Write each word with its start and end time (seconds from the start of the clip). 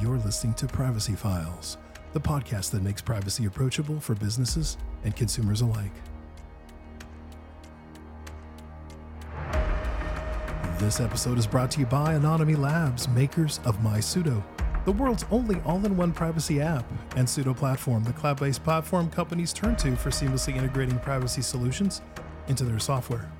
You're 0.00 0.18
listening 0.18 0.54
to 0.54 0.66
Privacy 0.66 1.14
Files, 1.14 1.76
the 2.12 2.20
podcast 2.20 2.70
that 2.70 2.82
makes 2.82 3.02
privacy 3.02 3.46
approachable 3.46 3.98
for 3.98 4.14
businesses 4.14 4.76
and 5.02 5.16
consumers 5.16 5.60
alike. 5.60 5.90
This 10.78 11.00
episode 11.00 11.36
is 11.36 11.48
brought 11.48 11.72
to 11.72 11.80
you 11.80 11.86
by 11.86 12.14
Anonyome 12.14 12.58
Labs, 12.58 13.08
makers 13.08 13.58
of 13.64 13.78
MySudo, 13.78 14.40
the 14.84 14.92
world's 14.92 15.24
only 15.32 15.60
all 15.62 15.84
in 15.84 15.96
one 15.96 16.12
privacy 16.12 16.60
app, 16.60 16.88
and 17.16 17.26
Sudo 17.26 17.56
Platform, 17.56 18.04
the 18.04 18.12
cloud 18.12 18.38
based 18.38 18.62
platform 18.62 19.10
companies 19.10 19.52
turn 19.52 19.74
to 19.76 19.96
for 19.96 20.10
seamlessly 20.10 20.54
integrating 20.54 20.98
privacy 21.00 21.42
solutions 21.42 22.02
into 22.46 22.62
their 22.62 22.78
software. 22.78 23.32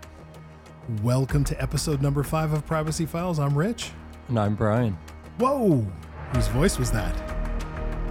Welcome 1.03 1.45
to 1.45 1.63
episode 1.63 2.03
number 2.03 2.25
five 2.25 2.53
of 2.53 2.67
Privacy 2.67 3.07
Files. 3.07 3.39
I'm 3.39 3.57
Rich. 3.57 3.93
And 4.29 4.39
I'm 4.41 4.57
Brian. 4.57 4.99
Whoa! 5.39 5.87
Whose 6.35 6.49
voice 6.49 6.79
was 6.79 6.91
that? 6.91 7.15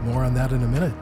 More 0.03 0.23
on 0.23 0.33
that 0.33 0.51
in 0.51 0.63
a 0.63 0.67
minute. 0.67 0.93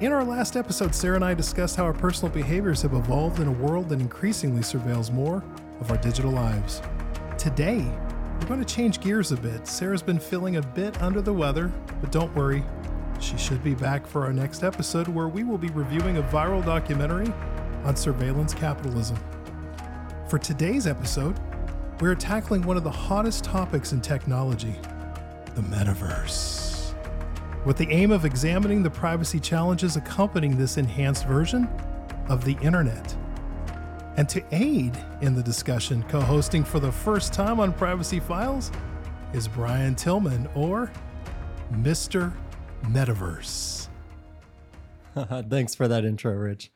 In 0.00 0.12
our 0.12 0.22
last 0.22 0.56
episode, 0.56 0.94
Sarah 0.94 1.16
and 1.16 1.24
I 1.24 1.32
discussed 1.32 1.76
how 1.76 1.84
our 1.84 1.94
personal 1.94 2.32
behaviors 2.32 2.82
have 2.82 2.92
evolved 2.92 3.40
in 3.40 3.48
a 3.48 3.52
world 3.52 3.88
that 3.88 4.00
increasingly 4.00 4.60
surveils 4.60 5.10
more 5.10 5.42
of 5.80 5.90
our 5.90 5.96
digital 5.96 6.30
lives. 6.30 6.82
Today, 7.38 7.90
we're 8.38 8.48
going 8.48 8.62
to 8.62 8.74
change 8.74 9.00
gears 9.00 9.32
a 9.32 9.36
bit. 9.36 9.66
Sarah's 9.66 10.02
been 10.02 10.18
feeling 10.18 10.56
a 10.56 10.62
bit 10.62 11.00
under 11.00 11.22
the 11.22 11.32
weather, 11.32 11.72
but 12.00 12.12
don't 12.12 12.34
worry, 12.34 12.62
she 13.18 13.38
should 13.38 13.64
be 13.64 13.74
back 13.74 14.06
for 14.06 14.24
our 14.24 14.32
next 14.32 14.62
episode 14.62 15.08
where 15.08 15.28
we 15.28 15.42
will 15.42 15.58
be 15.58 15.68
reviewing 15.68 16.18
a 16.18 16.22
viral 16.24 16.62
documentary 16.64 17.32
on 17.84 17.96
surveillance 17.96 18.52
capitalism. 18.52 19.16
For 20.28 20.38
today's 20.38 20.86
episode, 20.86 21.38
we're 22.00 22.14
tackling 22.14 22.62
one 22.62 22.76
of 22.76 22.84
the 22.84 22.90
hottest 22.90 23.44
topics 23.44 23.92
in 23.92 24.00
technology 24.00 24.74
the 25.54 25.62
metaverse. 25.62 26.94
With 27.64 27.76
the 27.76 27.90
aim 27.90 28.10
of 28.10 28.24
examining 28.24 28.82
the 28.82 28.90
privacy 28.90 29.38
challenges 29.38 29.96
accompanying 29.96 30.56
this 30.56 30.78
enhanced 30.78 31.26
version 31.26 31.68
of 32.28 32.44
the 32.44 32.56
internet. 32.62 33.16
And 34.16 34.28
to 34.28 34.42
aid 34.52 34.96
in 35.20 35.34
the 35.34 35.42
discussion, 35.42 36.02
co 36.04 36.20
hosting 36.20 36.64
for 36.64 36.80
the 36.80 36.92
first 36.92 37.32
time 37.32 37.60
on 37.60 37.72
Privacy 37.72 38.20
Files 38.20 38.70
is 39.32 39.48
Brian 39.48 39.94
Tillman, 39.94 40.48
or 40.54 40.92
Mr. 41.72 42.32
Metaverse. 42.84 43.88
Thanks 45.48 45.74
for 45.74 45.88
that 45.88 46.04
intro, 46.04 46.32
Rich. 46.34 46.70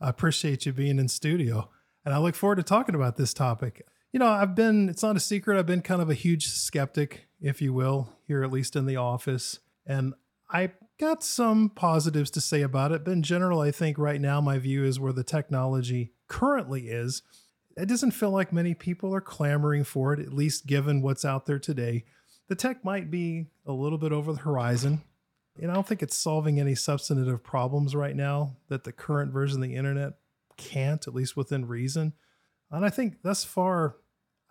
I 0.00 0.08
appreciate 0.08 0.66
you 0.66 0.72
being 0.72 0.98
in 0.98 1.08
studio, 1.08 1.70
and 2.04 2.12
I 2.12 2.18
look 2.18 2.34
forward 2.34 2.56
to 2.56 2.62
talking 2.64 2.94
about 2.94 3.16
this 3.16 3.32
topic. 3.32 3.86
You 4.12 4.18
know, 4.18 4.28
I've 4.28 4.54
been, 4.54 4.90
it's 4.90 5.02
not 5.02 5.16
a 5.16 5.20
secret, 5.20 5.58
I've 5.58 5.66
been 5.66 5.80
kind 5.80 6.02
of 6.02 6.10
a 6.10 6.14
huge 6.14 6.48
skeptic, 6.48 7.28
if 7.40 7.62
you 7.62 7.72
will, 7.72 8.10
here 8.26 8.44
at 8.44 8.52
least 8.52 8.76
in 8.76 8.84
the 8.84 8.96
office. 8.96 9.60
And 9.86 10.12
I 10.50 10.72
got 11.00 11.24
some 11.24 11.70
positives 11.70 12.30
to 12.32 12.40
say 12.42 12.60
about 12.60 12.92
it, 12.92 13.06
but 13.06 13.12
in 13.12 13.22
general, 13.22 13.62
I 13.62 13.70
think 13.70 13.96
right 13.96 14.20
now 14.20 14.42
my 14.42 14.58
view 14.58 14.84
is 14.84 15.00
where 15.00 15.14
the 15.14 15.24
technology 15.24 16.12
currently 16.28 16.88
is. 16.88 17.22
It 17.74 17.88
doesn't 17.88 18.10
feel 18.10 18.30
like 18.30 18.52
many 18.52 18.74
people 18.74 19.14
are 19.14 19.20
clamoring 19.22 19.84
for 19.84 20.12
it, 20.12 20.20
at 20.20 20.34
least 20.34 20.66
given 20.66 21.00
what's 21.00 21.24
out 21.24 21.46
there 21.46 21.58
today. 21.58 22.04
The 22.48 22.54
tech 22.54 22.84
might 22.84 23.10
be 23.10 23.46
a 23.64 23.72
little 23.72 23.96
bit 23.96 24.12
over 24.12 24.34
the 24.34 24.40
horizon. 24.40 25.00
And 25.58 25.70
I 25.70 25.74
don't 25.74 25.86
think 25.86 26.02
it's 26.02 26.16
solving 26.16 26.60
any 26.60 26.74
substantive 26.74 27.42
problems 27.42 27.94
right 27.94 28.14
now 28.14 28.56
that 28.68 28.84
the 28.84 28.92
current 28.92 29.32
version 29.32 29.62
of 29.62 29.68
the 29.68 29.74
internet 29.74 30.14
can't, 30.58 31.06
at 31.08 31.14
least 31.14 31.34
within 31.34 31.66
reason. 31.66 32.12
And 32.70 32.84
I 32.84 32.90
think 32.90 33.22
thus 33.22 33.44
far, 33.44 33.96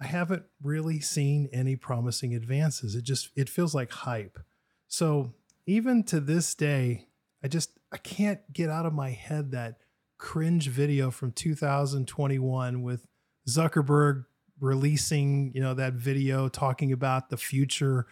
I 0.02 0.08
haven't 0.08 0.44
really 0.64 1.00
seen 1.00 1.48
any 1.54 1.76
promising 1.76 2.34
advances. 2.34 2.96
It 2.96 3.04
just 3.04 3.30
it 3.36 3.48
feels 3.48 3.76
like 3.76 3.92
hype. 3.92 4.40
So 4.88 5.34
even 5.68 6.04
to 6.06 6.20
this 6.20 6.56
day, 6.56 7.08
I 7.44 7.48
just 7.48 7.78
I 7.92 7.98
can't 7.98 8.42
get 8.52 8.70
out 8.70 8.88
of 8.88 8.94
my 8.94 9.12
head 9.12 9.52
that 9.52 9.78
cringe 10.18 10.70
video 10.70 11.12
from 11.12 11.32
2021 11.32 12.82
with 12.82 13.08
Zuckerberg 13.48 14.26
releasing, 14.60 15.52
you 15.54 15.62
know, 15.62 15.74
that 15.74 15.94
video 15.94 16.48
talking 16.48 16.92
about 16.92 17.30
the 17.30 17.38
future 17.38 18.06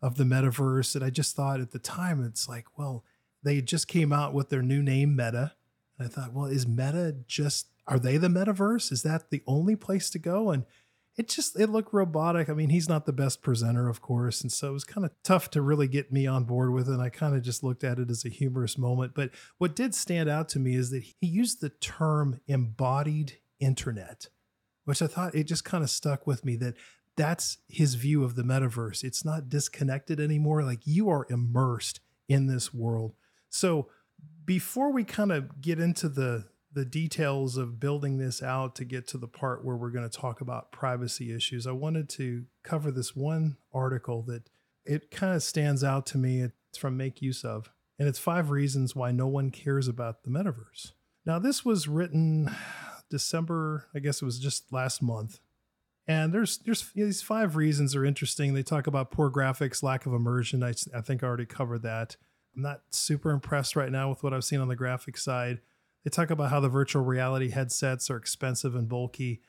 of 0.00 0.16
the 0.16 0.24
metaverse. 0.24 0.94
And 0.94 1.04
I 1.04 1.10
just 1.10 1.36
thought 1.36 1.60
at 1.60 1.72
the 1.72 1.78
time, 1.78 2.24
it's 2.24 2.48
like, 2.48 2.78
well, 2.78 3.04
they 3.42 3.60
just 3.60 3.88
came 3.88 4.12
out 4.12 4.32
with 4.32 4.48
their 4.48 4.62
new 4.62 4.82
name, 4.82 5.16
Meta. 5.16 5.52
And 5.98 6.06
I 6.06 6.10
thought, 6.10 6.32
well, 6.32 6.46
is 6.46 6.66
Meta 6.66 7.16
just, 7.26 7.68
are 7.88 7.98
they 7.98 8.16
the 8.16 8.28
metaverse? 8.28 8.92
Is 8.92 9.02
that 9.02 9.30
the 9.30 9.42
only 9.46 9.74
place 9.74 10.08
to 10.10 10.18
go? 10.18 10.50
And 10.50 10.64
it 11.16 11.28
just 11.28 11.58
it 11.58 11.70
looked 11.70 11.94
robotic. 11.94 12.50
I 12.50 12.52
mean, 12.52 12.68
he's 12.68 12.88
not 12.88 13.06
the 13.06 13.12
best 13.12 13.42
presenter, 13.42 13.88
of 13.88 14.02
course, 14.02 14.42
and 14.42 14.52
so 14.52 14.68
it 14.68 14.72
was 14.72 14.84
kind 14.84 15.04
of 15.04 15.12
tough 15.22 15.50
to 15.50 15.62
really 15.62 15.88
get 15.88 16.12
me 16.12 16.26
on 16.26 16.44
board 16.44 16.72
with 16.72 16.88
it. 16.88 16.92
And 16.92 17.02
I 17.02 17.08
kind 17.08 17.34
of 17.34 17.42
just 17.42 17.62
looked 17.62 17.84
at 17.84 17.98
it 17.98 18.10
as 18.10 18.24
a 18.24 18.28
humorous 18.28 18.76
moment. 18.76 19.14
But 19.14 19.30
what 19.58 19.74
did 19.74 19.94
stand 19.94 20.28
out 20.28 20.48
to 20.50 20.58
me 20.58 20.74
is 20.74 20.90
that 20.90 21.02
he 21.02 21.26
used 21.26 21.60
the 21.60 21.70
term 21.70 22.40
embodied 22.46 23.38
internet, 23.60 24.28
which 24.84 25.00
I 25.00 25.06
thought 25.06 25.34
it 25.34 25.44
just 25.44 25.64
kind 25.64 25.82
of 25.82 25.90
stuck 25.90 26.26
with 26.26 26.44
me 26.44 26.56
that 26.56 26.74
that's 27.16 27.58
his 27.68 27.94
view 27.94 28.22
of 28.22 28.34
the 28.34 28.42
metaverse. 28.42 29.02
It's 29.02 29.24
not 29.24 29.48
disconnected 29.48 30.20
anymore. 30.20 30.62
Like 30.62 30.80
you 30.86 31.08
are 31.08 31.26
immersed 31.30 32.00
in 32.28 32.46
this 32.46 32.74
world. 32.74 33.14
So 33.48 33.88
before 34.44 34.92
we 34.92 35.02
kind 35.02 35.32
of 35.32 35.62
get 35.62 35.80
into 35.80 36.10
the 36.10 36.44
the 36.76 36.84
details 36.84 37.56
of 37.56 37.80
building 37.80 38.18
this 38.18 38.42
out 38.42 38.74
to 38.74 38.84
get 38.84 39.08
to 39.08 39.16
the 39.16 39.26
part 39.26 39.64
where 39.64 39.76
we're 39.76 39.90
going 39.90 40.08
to 40.08 40.14
talk 40.14 40.42
about 40.42 40.70
privacy 40.70 41.34
issues, 41.34 41.66
I 41.66 41.72
wanted 41.72 42.10
to 42.10 42.44
cover 42.62 42.90
this 42.90 43.16
one 43.16 43.56
article 43.72 44.20
that 44.24 44.50
it 44.84 45.10
kind 45.10 45.34
of 45.34 45.42
stands 45.42 45.82
out 45.82 46.04
to 46.08 46.18
me. 46.18 46.42
It's 46.42 46.78
from 46.78 46.98
Make 46.98 47.22
Use 47.22 47.46
of, 47.46 47.70
and 47.98 48.06
it's 48.06 48.18
five 48.18 48.50
reasons 48.50 48.94
why 48.94 49.10
no 49.10 49.26
one 49.26 49.50
cares 49.50 49.88
about 49.88 50.22
the 50.22 50.30
metaverse. 50.30 50.92
Now, 51.24 51.38
this 51.38 51.64
was 51.64 51.88
written 51.88 52.54
December, 53.08 53.86
I 53.94 54.00
guess 54.00 54.20
it 54.20 54.26
was 54.26 54.38
just 54.38 54.70
last 54.70 55.00
month. 55.00 55.40
And 56.06 56.30
there's 56.30 56.58
there's 56.58 56.92
these 56.94 57.22
five 57.22 57.56
reasons 57.56 57.96
are 57.96 58.04
interesting. 58.04 58.52
They 58.52 58.62
talk 58.62 58.86
about 58.86 59.10
poor 59.10 59.30
graphics, 59.30 59.82
lack 59.82 60.04
of 60.04 60.12
immersion. 60.12 60.62
I, 60.62 60.74
I 60.94 61.00
think 61.00 61.24
I 61.24 61.26
already 61.26 61.46
covered 61.46 61.82
that. 61.82 62.16
I'm 62.54 62.62
not 62.62 62.82
super 62.90 63.30
impressed 63.30 63.76
right 63.76 63.90
now 63.90 64.10
with 64.10 64.22
what 64.22 64.34
I've 64.34 64.44
seen 64.44 64.60
on 64.60 64.68
the 64.68 64.76
graphic 64.76 65.16
side. 65.16 65.60
They 66.06 66.10
talk 66.10 66.30
about 66.30 66.50
how 66.50 66.60
the 66.60 66.68
virtual 66.68 67.02
reality 67.02 67.50
headsets 67.50 68.10
are 68.10 68.16
expensive 68.16 68.76
and 68.76 68.88
bulky. 68.88 69.42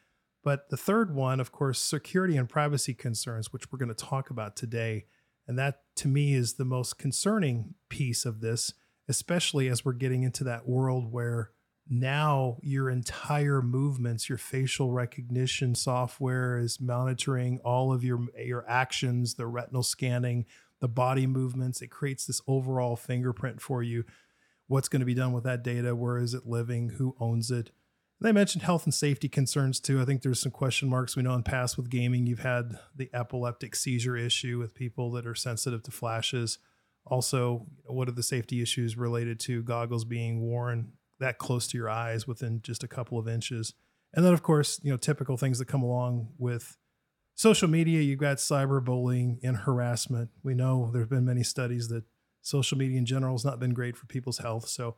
But 0.43 0.71
the 0.71 0.75
third 0.75 1.13
one, 1.13 1.39
of 1.39 1.51
course, 1.51 1.77
security 1.77 2.35
and 2.35 2.49
privacy 2.49 2.95
concerns, 2.95 3.53
which 3.53 3.71
we're 3.71 3.77
going 3.77 3.93
to 3.93 4.05
talk 4.05 4.31
about 4.31 4.55
today. 4.55 5.05
And 5.47 5.59
that 5.59 5.81
to 5.97 6.07
me 6.07 6.33
is 6.33 6.55
the 6.55 6.65
most 6.65 6.97
concerning 6.97 7.75
piece 7.89 8.25
of 8.25 8.41
this, 8.41 8.73
especially 9.07 9.67
as 9.67 9.85
we're 9.85 9.93
getting 9.93 10.23
into 10.23 10.43
that 10.45 10.67
world 10.67 11.11
where 11.11 11.51
now 11.87 12.57
your 12.63 12.89
entire 12.89 13.61
movements, 13.61 14.27
your 14.27 14.39
facial 14.39 14.91
recognition 14.91 15.75
software 15.75 16.57
is 16.57 16.81
monitoring 16.81 17.59
all 17.63 17.93
of 17.93 18.03
your 18.03 18.25
your 18.35 18.67
actions, 18.67 19.35
the 19.35 19.45
retinal 19.45 19.83
scanning, 19.83 20.47
the 20.79 20.87
body 20.87 21.27
movements. 21.27 21.83
It 21.83 21.91
creates 21.91 22.25
this 22.25 22.41
overall 22.47 22.95
fingerprint 22.95 23.61
for 23.61 23.83
you 23.83 24.05
what's 24.67 24.89
going 24.89 24.99
to 24.99 25.05
be 25.05 25.13
done 25.13 25.33
with 25.33 25.43
that 25.45 25.63
data, 25.63 25.95
where 25.95 26.17
is 26.17 26.33
it 26.33 26.45
living, 26.45 26.89
who 26.97 27.15
owns 27.19 27.49
it. 27.51 27.71
They 28.19 28.31
mentioned 28.31 28.63
health 28.63 28.85
and 28.85 28.93
safety 28.93 29.29
concerns 29.29 29.79
too. 29.79 30.01
I 30.01 30.05
think 30.05 30.21
there's 30.21 30.39
some 30.39 30.51
question 30.51 30.89
marks. 30.89 31.15
We 31.15 31.23
know 31.23 31.35
in 31.35 31.43
past 31.43 31.77
with 31.77 31.89
gaming, 31.89 32.25
you've 32.25 32.39
had 32.39 32.79
the 32.95 33.09
epileptic 33.13 33.75
seizure 33.75 34.17
issue 34.17 34.57
with 34.57 34.73
people 34.73 35.11
that 35.11 35.27
are 35.27 35.35
sensitive 35.35 35.83
to 35.83 35.91
flashes. 35.91 36.57
Also, 37.05 37.67
what 37.85 38.09
are 38.09 38.13
the 38.13 38.23
safety 38.23 38.61
issues 38.61 38.97
related 38.97 39.39
to 39.41 39.63
goggles 39.63 40.03
being 40.03 40.41
worn 40.41 40.93
that 41.19 41.37
close 41.37 41.67
to 41.67 41.77
your 41.77 41.89
eyes 41.89 42.27
within 42.27 42.61
just 42.61 42.83
a 42.83 42.87
couple 42.87 43.19
of 43.19 43.27
inches? 43.27 43.73
And 44.13 44.25
then, 44.25 44.33
of 44.33 44.41
course, 44.41 44.79
you 44.83 44.91
know, 44.91 44.97
typical 44.97 45.37
things 45.37 45.59
that 45.59 45.67
come 45.67 45.83
along 45.83 46.29
with 46.39 46.75
social 47.35 47.67
media. 47.67 48.01
You've 48.01 48.19
got 48.19 48.37
cyberbullying 48.37 49.37
and 49.43 49.57
harassment. 49.57 50.31
We 50.43 50.55
know 50.55 50.89
there 50.91 51.01
have 51.01 51.09
been 51.09 51.25
many 51.25 51.43
studies 51.43 51.87
that 51.89 52.03
social 52.41 52.77
media 52.77 52.97
in 52.97 53.05
general 53.05 53.33
has 53.33 53.45
not 53.45 53.59
been 53.59 53.73
great 53.73 53.97
for 53.97 54.05
people's 54.05 54.39
health. 54.39 54.67
So 54.67 54.95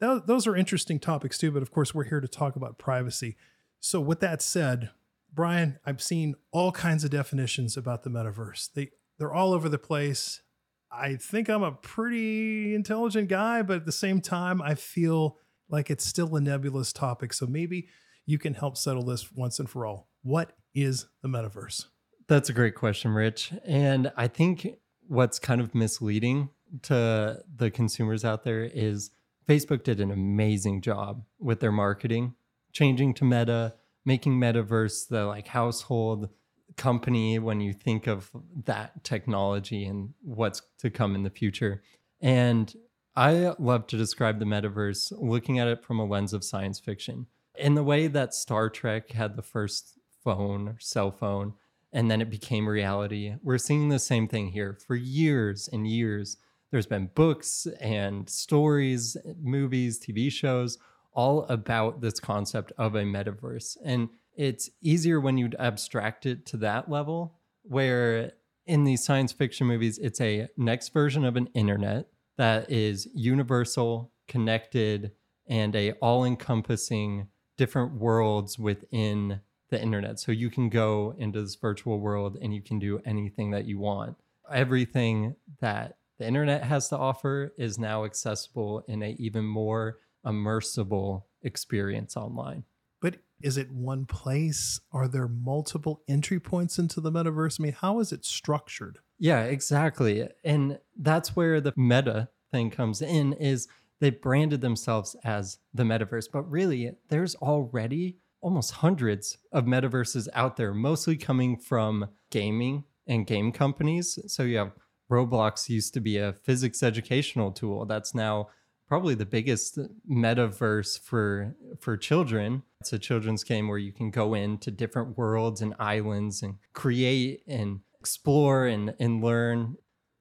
th- 0.00 0.22
those 0.26 0.46
are 0.46 0.56
interesting 0.56 0.98
topics 0.98 1.38
too. 1.38 1.50
But 1.50 1.62
of 1.62 1.70
course, 1.70 1.94
we're 1.94 2.04
here 2.04 2.20
to 2.20 2.28
talk 2.28 2.56
about 2.56 2.78
privacy. 2.78 3.36
So 3.80 4.00
with 4.00 4.20
that 4.20 4.42
said, 4.42 4.90
Brian, 5.32 5.78
I've 5.86 6.02
seen 6.02 6.34
all 6.50 6.72
kinds 6.72 7.04
of 7.04 7.10
definitions 7.10 7.76
about 7.76 8.02
the 8.02 8.10
metaverse. 8.10 8.72
They 8.72 8.90
they're 9.18 9.34
all 9.34 9.52
over 9.52 9.68
the 9.68 9.78
place. 9.78 10.42
I 10.90 11.16
think 11.16 11.48
I'm 11.48 11.62
a 11.62 11.72
pretty 11.72 12.74
intelligent 12.74 13.28
guy, 13.28 13.62
but 13.62 13.76
at 13.76 13.86
the 13.86 13.92
same 13.92 14.20
time, 14.20 14.60
I 14.60 14.74
feel 14.74 15.38
like 15.68 15.88
it's 15.90 16.04
still 16.04 16.34
a 16.34 16.40
nebulous 16.40 16.92
topic. 16.92 17.32
So 17.32 17.46
maybe 17.46 17.88
you 18.26 18.38
can 18.38 18.54
help 18.54 18.76
settle 18.76 19.04
this 19.04 19.30
once 19.32 19.60
and 19.60 19.70
for 19.70 19.86
all. 19.86 20.08
What 20.22 20.52
is 20.74 21.06
the 21.22 21.28
metaverse? 21.28 21.86
That's 22.28 22.48
a 22.48 22.52
great 22.52 22.74
question, 22.74 23.12
Rich. 23.12 23.52
And 23.64 24.12
I 24.16 24.26
think 24.26 24.68
what's 25.06 25.38
kind 25.38 25.60
of 25.60 25.74
misleading 25.74 26.50
to 26.82 27.42
the 27.56 27.70
consumers 27.70 28.24
out 28.24 28.44
there 28.44 28.62
is 28.64 29.10
Facebook 29.48 29.82
did 29.82 30.00
an 30.00 30.10
amazing 30.10 30.80
job 30.80 31.24
with 31.38 31.60
their 31.60 31.72
marketing, 31.72 32.34
changing 32.72 33.14
to 33.14 33.24
Meta, 33.24 33.74
making 34.04 34.38
Metaverse 34.38 35.08
the 35.08 35.24
like 35.26 35.48
household 35.48 36.30
company 36.76 37.38
when 37.38 37.60
you 37.60 37.72
think 37.72 38.06
of 38.06 38.30
that 38.64 39.04
technology 39.04 39.84
and 39.84 40.14
what's 40.22 40.62
to 40.78 40.90
come 40.90 41.14
in 41.14 41.22
the 41.22 41.30
future. 41.30 41.82
And 42.20 42.74
I 43.16 43.54
love 43.58 43.86
to 43.88 43.96
describe 43.96 44.38
the 44.38 44.44
metaverse 44.44 45.12
looking 45.18 45.58
at 45.58 45.68
it 45.68 45.84
from 45.84 45.98
a 45.98 46.04
lens 46.04 46.32
of 46.32 46.44
science 46.44 46.78
fiction. 46.78 47.26
In 47.58 47.74
the 47.74 47.82
way 47.82 48.06
that 48.06 48.34
Star 48.34 48.70
Trek 48.70 49.10
had 49.10 49.36
the 49.36 49.42
first 49.42 49.98
phone 50.24 50.68
or 50.68 50.76
cell 50.78 51.10
phone 51.10 51.54
and 51.92 52.10
then 52.10 52.20
it 52.20 52.30
became 52.30 52.68
reality, 52.68 53.34
we're 53.42 53.58
seeing 53.58 53.88
the 53.88 53.98
same 53.98 54.28
thing 54.28 54.48
here 54.48 54.78
for 54.86 54.94
years 54.94 55.68
and 55.70 55.86
years. 55.86 56.36
There's 56.70 56.86
been 56.86 57.10
books 57.14 57.66
and 57.80 58.28
stories, 58.30 59.16
movies, 59.42 59.98
TV 59.98 60.30
shows, 60.30 60.78
all 61.12 61.42
about 61.44 62.00
this 62.00 62.20
concept 62.20 62.72
of 62.78 62.94
a 62.94 63.02
metaverse. 63.02 63.76
And 63.84 64.08
it's 64.36 64.70
easier 64.80 65.20
when 65.20 65.36
you 65.36 65.50
abstract 65.58 66.26
it 66.26 66.46
to 66.46 66.56
that 66.58 66.88
level, 66.88 67.34
where 67.62 68.32
in 68.66 68.84
these 68.84 69.04
science 69.04 69.32
fiction 69.32 69.66
movies, 69.66 69.98
it's 69.98 70.20
a 70.20 70.48
next 70.56 70.90
version 70.90 71.24
of 71.24 71.36
an 71.36 71.48
internet 71.54 72.06
that 72.36 72.70
is 72.70 73.08
universal, 73.14 74.12
connected, 74.28 75.10
and 75.48 75.74
a 75.74 75.92
all-encompassing 75.94 77.26
different 77.56 77.94
worlds 77.94 78.58
within 78.58 79.40
the 79.70 79.82
internet. 79.82 80.20
So 80.20 80.30
you 80.30 80.50
can 80.50 80.68
go 80.68 81.14
into 81.18 81.42
this 81.42 81.56
virtual 81.56 81.98
world 81.98 82.38
and 82.40 82.54
you 82.54 82.62
can 82.62 82.78
do 82.78 83.00
anything 83.04 83.50
that 83.50 83.64
you 83.64 83.80
want. 83.80 84.16
Everything 84.50 85.34
that 85.60 85.96
the 86.20 86.26
internet 86.26 86.62
has 86.64 86.90
to 86.90 86.98
offer 86.98 87.54
is 87.56 87.78
now 87.78 88.04
accessible 88.04 88.84
in 88.86 89.02
a 89.02 89.16
even 89.18 89.42
more 89.42 90.00
immersible 90.24 91.26
experience 91.42 92.14
online. 92.14 92.64
But 93.00 93.16
is 93.40 93.56
it 93.56 93.72
one 93.72 94.04
place? 94.04 94.78
Are 94.92 95.08
there 95.08 95.28
multiple 95.28 96.02
entry 96.06 96.38
points 96.38 96.78
into 96.78 97.00
the 97.00 97.10
metaverse? 97.10 97.58
I 97.58 97.62
mean, 97.62 97.72
how 97.72 98.00
is 98.00 98.12
it 98.12 98.26
structured? 98.26 98.98
Yeah, 99.18 99.44
exactly. 99.44 100.28
And 100.44 100.78
that's 100.94 101.34
where 101.34 101.58
the 101.58 101.72
meta 101.74 102.28
thing 102.52 102.70
comes 102.70 103.00
in 103.00 103.32
is 103.32 103.66
they 104.00 104.10
branded 104.10 104.60
themselves 104.60 105.16
as 105.24 105.56
the 105.72 105.84
metaverse, 105.84 106.28
but 106.30 106.42
really 106.50 106.92
there's 107.08 107.34
already 107.36 108.18
almost 108.42 108.72
hundreds 108.72 109.38
of 109.52 109.64
metaverses 109.64 110.28
out 110.34 110.58
there, 110.58 110.74
mostly 110.74 111.16
coming 111.16 111.56
from 111.56 112.10
gaming 112.28 112.84
and 113.06 113.26
game 113.26 113.52
companies. 113.52 114.18
So 114.26 114.42
you 114.42 114.58
have 114.58 114.72
Roblox 115.10 115.68
used 115.68 115.92
to 115.94 116.00
be 116.00 116.18
a 116.18 116.32
physics 116.32 116.82
educational 116.82 117.50
tool 117.50 117.84
that's 117.84 118.14
now 118.14 118.48
probably 118.86 119.14
the 119.14 119.26
biggest 119.26 119.78
metaverse 120.10 120.98
for 120.98 121.54
for 121.78 121.96
children. 121.96 122.62
It's 122.80 122.92
a 122.92 122.98
children's 122.98 123.44
game 123.44 123.68
where 123.68 123.78
you 123.78 123.92
can 123.92 124.10
go 124.10 124.34
into 124.34 124.70
different 124.70 125.16
worlds 125.18 125.60
and 125.60 125.74
islands 125.78 126.42
and 126.42 126.56
create 126.72 127.42
and 127.46 127.80
explore 128.00 128.66
and, 128.66 128.94
and 128.98 129.22
learn. 129.22 129.76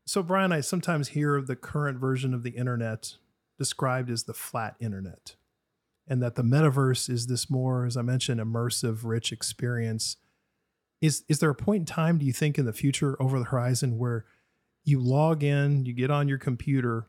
So 0.05 0.21
Brian, 0.21 0.51
I 0.51 0.61
sometimes 0.61 1.09
hear 1.09 1.41
the 1.41 1.55
current 1.55 1.99
version 1.99 2.33
of 2.33 2.43
the 2.43 2.51
internet 2.51 3.15
described 3.57 4.09
as 4.09 4.23
the 4.23 4.33
flat 4.33 4.75
internet. 4.79 5.35
And 6.07 6.21
that 6.23 6.35
the 6.35 6.43
metaverse 6.43 7.09
is 7.09 7.27
this 7.27 7.49
more, 7.49 7.85
as 7.85 7.95
I 7.95 8.01
mentioned, 8.01 8.41
immersive, 8.41 9.01
rich 9.03 9.31
experience. 9.31 10.17
Is 11.01 11.23
is 11.27 11.39
there 11.39 11.51
a 11.51 11.55
point 11.55 11.81
in 11.81 11.85
time, 11.85 12.17
do 12.17 12.25
you 12.25 12.33
think, 12.33 12.57
in 12.57 12.65
the 12.65 12.73
future 12.73 13.15
over 13.21 13.39
the 13.39 13.45
horizon 13.45 13.97
where 13.97 14.25
you 14.83 14.99
log 14.99 15.43
in, 15.43 15.85
you 15.85 15.93
get 15.93 16.11
on 16.11 16.27
your 16.27 16.37
computer, 16.37 17.07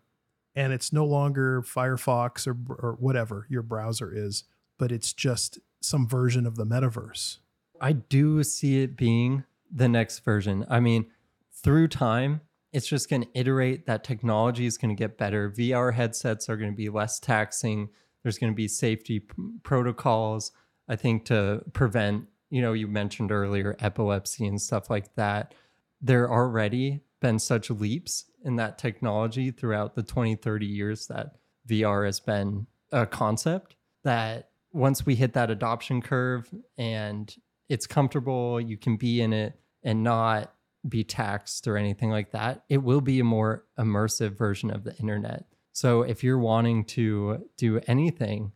and 0.55 0.73
it's 0.73 0.93
no 0.93 1.05
longer 1.05 1.63
Firefox 1.63 2.47
or, 2.47 2.57
or 2.83 2.97
whatever 2.99 3.47
your 3.49 3.63
browser 3.63 4.13
is, 4.15 4.45
but 4.79 4.93
it's 4.93 5.13
just 5.13 5.59
some 5.81 6.07
version 6.07 6.47
of 6.47 6.57
the 6.57 6.67
metaverse. 6.67 7.39
I 7.81 7.93
do 7.93 8.43
see 8.43 8.83
it 8.83 8.97
being 8.97 9.45
the 9.71 9.89
next 9.89 10.21
version. 10.21 10.67
I 10.69 10.81
mean, 10.81 11.07
through 11.53 11.89
time, 11.89 12.43
it's 12.73 12.87
just 12.87 13.09
going 13.09 13.23
to 13.23 13.29
iterate. 13.35 13.87
That 13.87 14.05
technology 14.05 14.67
is 14.67 14.77
going 14.77 14.95
to 14.95 14.99
get 14.99 15.19
better. 15.19 15.51
VR 15.51 15.95
headsets 15.95 16.49
are 16.49 16.57
going 16.57 16.71
to 16.71 16.77
be 16.77 16.89
less 16.89 17.19
taxing. 17.19 17.89
There's 18.23 18.39
going 18.39 18.53
to 18.53 18.57
be 18.57 18.69
safety 18.69 19.21
p- 19.21 19.35
protocols, 19.63 20.53
I 20.89 20.97
think, 20.97 21.25
to 21.27 21.63
prevent, 21.73 22.27
you 22.51 22.61
know, 22.61 22.73
you 22.73 22.87
mentioned 22.87 23.33
earlier 23.33 23.77
epilepsy 23.81 24.47
and 24.47 24.61
stuff 24.61 24.91
like 24.91 25.15
that. 25.15 25.55
There 26.01 26.31
already 26.31 27.03
been 27.21 27.39
such 27.39 27.71
leaps 27.71 28.25
in 28.45 28.57
that 28.57 28.79
technology 28.79 29.51
throughout 29.51 29.95
the 29.95 30.03
20, 30.03 30.37
30 30.37 30.67
years 30.67 31.07
that 31.07 31.37
VR 31.69 32.07
has 32.07 32.21
been 32.21 32.67
a 32.93 33.07
concept 33.07 33.77
that 34.05 34.51
once 34.73 35.05
we 35.05 35.15
hit 35.15 35.33
that 35.35 35.51
adoption 35.51 36.01
curve 36.01 36.49
and 36.79 37.35
it's 37.69 37.87
comfortable, 37.87 38.61
you 38.61 38.77
can 38.77 38.97
be 38.97 39.21
in 39.21 39.33
it 39.33 39.59
and 39.83 40.03
not 40.03 40.53
be 40.89 41.05
taxed 41.05 41.69
or 41.69 41.77
anything 41.77 42.11
like 42.11 42.31
that, 42.33 42.65
it 42.69 42.79
will 42.79 43.01
be 43.01 43.21
a 43.21 43.25
more 43.25 43.65
immersive 43.79 44.37
version 44.37 44.71
of 44.71 44.85
the 44.85 44.97
internet. 44.97 45.45
So 45.73 46.03
if 46.03 46.25
you're 46.25 46.39
wanting 46.39 46.85
to 46.87 47.47
do 47.57 47.81
anything 47.87 48.53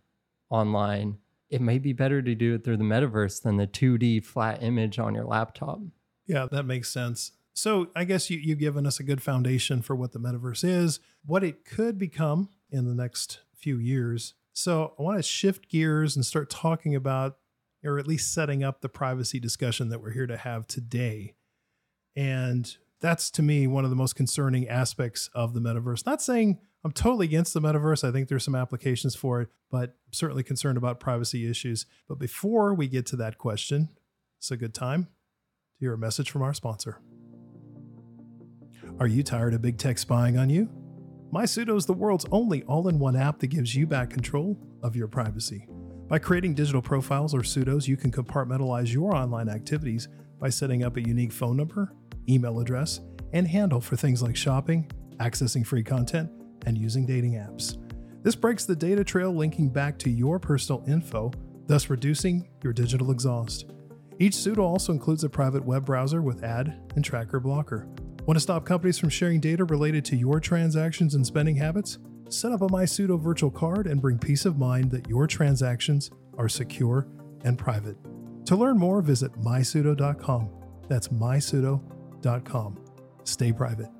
online, 0.50 1.18
it 1.50 1.60
may 1.60 1.78
be 1.78 1.92
better 1.92 2.22
to 2.22 2.34
do 2.34 2.54
it 2.54 2.64
through 2.64 2.78
the 2.78 2.84
metaverse 2.84 3.42
than 3.42 3.56
the 3.56 3.66
2D 3.66 4.24
flat 4.24 4.62
image 4.62 4.98
on 4.98 5.14
your 5.14 5.24
laptop. 5.24 5.80
Yeah, 6.26 6.46
that 6.50 6.64
makes 6.64 6.92
sense. 6.92 7.32
So 7.54 7.88
I 7.94 8.04
guess 8.04 8.30
you, 8.30 8.38
you've 8.38 8.58
given 8.58 8.86
us 8.86 8.98
a 8.98 9.04
good 9.04 9.22
foundation 9.22 9.80
for 9.80 9.94
what 9.94 10.12
the 10.12 10.18
metaverse 10.18 10.64
is, 10.64 11.00
what 11.24 11.44
it 11.44 11.64
could 11.64 11.98
become 11.98 12.50
in 12.70 12.86
the 12.86 12.94
next 12.94 13.40
few 13.54 13.78
years. 13.78 14.34
So 14.52 14.94
I 14.98 15.02
want 15.02 15.18
to 15.18 15.22
shift 15.22 15.70
gears 15.70 16.16
and 16.16 16.26
start 16.26 16.50
talking 16.50 16.94
about, 16.94 17.38
or 17.84 17.98
at 17.98 18.08
least 18.08 18.34
setting 18.34 18.64
up 18.64 18.80
the 18.80 18.88
privacy 18.88 19.38
discussion 19.38 19.88
that 19.88 20.02
we're 20.02 20.12
here 20.12 20.26
to 20.26 20.36
have 20.36 20.66
today. 20.66 21.34
And 22.16 22.76
that's 23.00 23.30
to 23.32 23.42
me 23.42 23.66
one 23.66 23.84
of 23.84 23.90
the 23.90 23.96
most 23.96 24.16
concerning 24.16 24.68
aspects 24.68 25.30
of 25.34 25.54
the 25.54 25.60
metaverse. 25.60 26.06
Not 26.06 26.22
saying 26.22 26.58
I'm 26.84 26.92
totally 26.92 27.26
against 27.26 27.54
the 27.54 27.60
metaverse. 27.60 28.06
I 28.06 28.12
think 28.12 28.28
there's 28.28 28.44
some 28.44 28.54
applications 28.54 29.14
for 29.14 29.40
it, 29.42 29.48
but 29.70 29.90
I'm 30.06 30.12
certainly 30.12 30.42
concerned 30.42 30.76
about 30.76 31.00
privacy 31.00 31.48
issues. 31.48 31.86
But 32.08 32.18
before 32.18 32.74
we 32.74 32.88
get 32.88 33.06
to 33.06 33.16
that 33.16 33.38
question, 33.38 33.90
it's 34.38 34.50
a 34.50 34.56
good 34.56 34.74
time 34.74 35.04
to 35.04 35.80
hear 35.80 35.94
a 35.94 35.98
message 35.98 36.30
from 36.30 36.42
our 36.42 36.54
sponsor. 36.54 36.98
Are 39.00 39.08
you 39.08 39.24
tired 39.24 39.54
of 39.54 39.62
big 39.62 39.76
tech 39.76 39.98
spying 39.98 40.38
on 40.38 40.48
you? 40.48 40.70
MySudo 41.32 41.76
is 41.76 41.84
the 41.84 41.92
world's 41.92 42.26
only 42.30 42.62
all 42.62 42.86
in 42.86 43.00
one 43.00 43.16
app 43.16 43.40
that 43.40 43.48
gives 43.48 43.74
you 43.74 43.88
back 43.88 44.08
control 44.08 44.56
of 44.84 44.94
your 44.94 45.08
privacy. 45.08 45.66
By 46.06 46.20
creating 46.20 46.54
digital 46.54 46.80
profiles 46.80 47.34
or 47.34 47.40
Sudos, 47.40 47.88
you 47.88 47.96
can 47.96 48.12
compartmentalize 48.12 48.92
your 48.92 49.16
online 49.16 49.48
activities 49.48 50.06
by 50.38 50.48
setting 50.48 50.84
up 50.84 50.96
a 50.96 51.02
unique 51.02 51.32
phone 51.32 51.56
number, 51.56 51.92
email 52.28 52.60
address, 52.60 53.00
and 53.32 53.48
handle 53.48 53.80
for 53.80 53.96
things 53.96 54.22
like 54.22 54.36
shopping, 54.36 54.88
accessing 55.18 55.66
free 55.66 55.82
content, 55.82 56.30
and 56.64 56.78
using 56.78 57.04
dating 57.04 57.32
apps. 57.32 57.76
This 58.22 58.36
breaks 58.36 58.64
the 58.64 58.76
data 58.76 59.02
trail 59.02 59.32
linking 59.34 59.70
back 59.70 59.98
to 59.98 60.10
your 60.10 60.38
personal 60.38 60.84
info, 60.86 61.32
thus 61.66 61.90
reducing 61.90 62.48
your 62.62 62.72
digital 62.72 63.10
exhaust. 63.10 63.66
Each 64.20 64.34
Sudo 64.34 64.58
also 64.58 64.92
includes 64.92 65.24
a 65.24 65.28
private 65.28 65.64
web 65.64 65.84
browser 65.84 66.22
with 66.22 66.44
ad 66.44 66.80
and 66.94 67.04
tracker 67.04 67.40
blocker. 67.40 67.88
Want 68.26 68.36
to 68.38 68.40
stop 68.40 68.64
companies 68.64 68.98
from 68.98 69.10
sharing 69.10 69.38
data 69.38 69.66
related 69.66 70.02
to 70.06 70.16
your 70.16 70.40
transactions 70.40 71.14
and 71.14 71.26
spending 71.26 71.56
habits? 71.56 71.98
Set 72.30 72.52
up 72.52 72.62
a 72.62 72.68
MySudo 72.68 73.20
virtual 73.20 73.50
card 73.50 73.86
and 73.86 74.00
bring 74.00 74.18
peace 74.18 74.46
of 74.46 74.56
mind 74.56 74.90
that 74.92 75.06
your 75.10 75.26
transactions 75.26 76.10
are 76.38 76.48
secure 76.48 77.06
and 77.44 77.58
private. 77.58 77.98
To 78.46 78.56
learn 78.56 78.78
more, 78.78 79.02
visit 79.02 79.30
mysudo.com. 79.34 80.48
That's 80.88 81.08
mysudo.com. 81.08 82.78
Stay 83.24 83.52
private. 83.52 83.90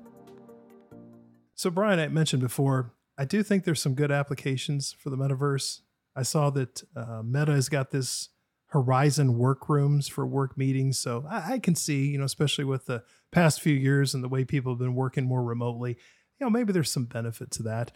So, 1.53 1.69
Brian, 1.69 1.99
I 1.99 2.07
mentioned 2.07 2.41
before, 2.41 2.95
I 3.19 3.25
do 3.25 3.43
think 3.43 3.63
there's 3.63 3.81
some 3.81 3.93
good 3.93 4.11
applications 4.11 4.95
for 4.97 5.11
the 5.11 5.17
metaverse. 5.17 5.81
I 6.15 6.23
saw 6.23 6.49
that 6.49 6.81
uh, 6.95 7.21
Meta 7.23 7.51
has 7.51 7.69
got 7.69 7.91
this 7.91 8.29
Horizon 8.75 9.37
workrooms 9.37 10.09
for 10.09 10.25
work 10.25 10.57
meetings. 10.57 10.99
So 10.99 11.25
I, 11.29 11.53
I, 11.53 11.59
can 11.59 11.75
see, 11.75 12.07
you 12.07 12.17
know, 12.17 12.25
especially 12.25 12.65
with 12.65 12.87
the 12.87 13.03
past 13.35 13.61
few 13.61 13.73
years 13.73 14.13
and 14.13 14.23
the 14.23 14.29
way 14.29 14.45
people 14.45 14.71
have 14.71 14.79
been 14.79 14.95
working 14.95 15.25
more 15.25 15.43
remotely, 15.43 15.97
you 16.39 16.45
know, 16.45 16.49
maybe 16.49 16.71
there's 16.71 16.89
some 16.89 17.03
benefit 17.03 17.51
to 17.51 17.63
that. 17.63 17.91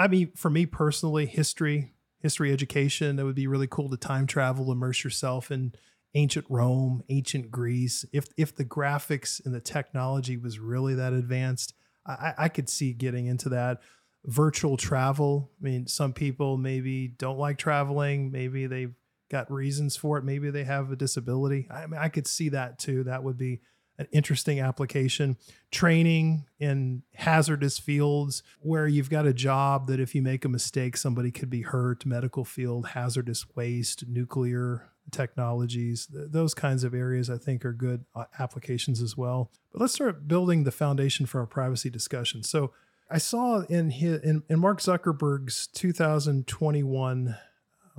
I 0.00 0.08
mean, 0.08 0.32
for 0.34 0.50
me 0.50 0.66
personally, 0.66 1.26
history, 1.26 1.94
history 2.18 2.52
education, 2.52 3.20
it 3.20 3.22
would 3.22 3.36
be 3.36 3.46
really 3.46 3.68
cool 3.68 3.88
to 3.88 3.96
time 3.96 4.26
travel, 4.26 4.72
immerse 4.72 5.04
yourself 5.04 5.52
in 5.52 5.74
ancient 6.14 6.44
Rome, 6.50 7.04
ancient 7.08 7.52
Greece. 7.52 8.04
If 8.12 8.26
if 8.36 8.56
the 8.56 8.64
graphics 8.64 9.44
and 9.44 9.54
the 9.54 9.60
technology 9.60 10.36
was 10.36 10.58
really 10.58 10.96
that 10.96 11.12
advanced, 11.12 11.72
I, 12.04 12.34
I 12.36 12.48
could 12.48 12.68
see 12.68 12.92
getting 12.92 13.26
into 13.26 13.48
that 13.50 13.78
virtual 14.24 14.76
travel. 14.76 15.52
I 15.60 15.64
mean, 15.64 15.86
some 15.86 16.12
people 16.12 16.56
maybe 16.56 17.06
don't 17.06 17.38
like 17.38 17.58
traveling. 17.58 18.32
Maybe 18.32 18.66
they've 18.66 18.94
got 19.30 19.52
reasons 19.52 19.96
for 19.96 20.18
it. 20.18 20.24
Maybe 20.24 20.50
they 20.50 20.64
have 20.64 20.90
a 20.90 20.96
disability. 20.96 21.68
I 21.70 21.86
mean, 21.86 22.00
I 22.00 22.08
could 22.08 22.26
see 22.26 22.48
that 22.48 22.80
too. 22.80 23.04
That 23.04 23.22
would 23.22 23.38
be 23.38 23.60
an 24.00 24.08
interesting 24.12 24.60
application. 24.60 25.36
Training 25.70 26.46
in 26.58 27.02
hazardous 27.14 27.78
fields 27.78 28.42
where 28.60 28.88
you've 28.88 29.10
got 29.10 29.26
a 29.26 29.34
job 29.34 29.86
that 29.88 30.00
if 30.00 30.14
you 30.14 30.22
make 30.22 30.44
a 30.46 30.48
mistake, 30.48 30.96
somebody 30.96 31.30
could 31.30 31.50
be 31.50 31.60
hurt, 31.60 32.06
medical 32.06 32.44
field, 32.44 32.88
hazardous 32.88 33.44
waste, 33.54 34.08
nuclear, 34.08 34.90
technologies. 35.10 36.06
Th- 36.06 36.28
those 36.30 36.54
kinds 36.54 36.82
of 36.82 36.94
areas 36.94 37.28
I 37.28 37.36
think 37.36 37.62
are 37.64 37.74
good 37.74 38.06
uh, 38.14 38.24
applications 38.38 39.02
as 39.02 39.18
well. 39.18 39.50
But 39.70 39.82
let's 39.82 39.92
start 39.92 40.26
building 40.26 40.64
the 40.64 40.72
foundation 40.72 41.26
for 41.26 41.40
our 41.40 41.46
privacy 41.46 41.90
discussion. 41.90 42.42
So 42.42 42.72
I 43.10 43.18
saw 43.18 43.60
in 43.68 43.90
his, 43.90 44.20
in, 44.20 44.44
in 44.48 44.60
Mark 44.60 44.80
Zuckerberg's 44.80 45.66
2021, 45.66 47.36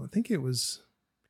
I 0.02 0.08
think 0.08 0.32
it 0.32 0.42
was 0.42 0.82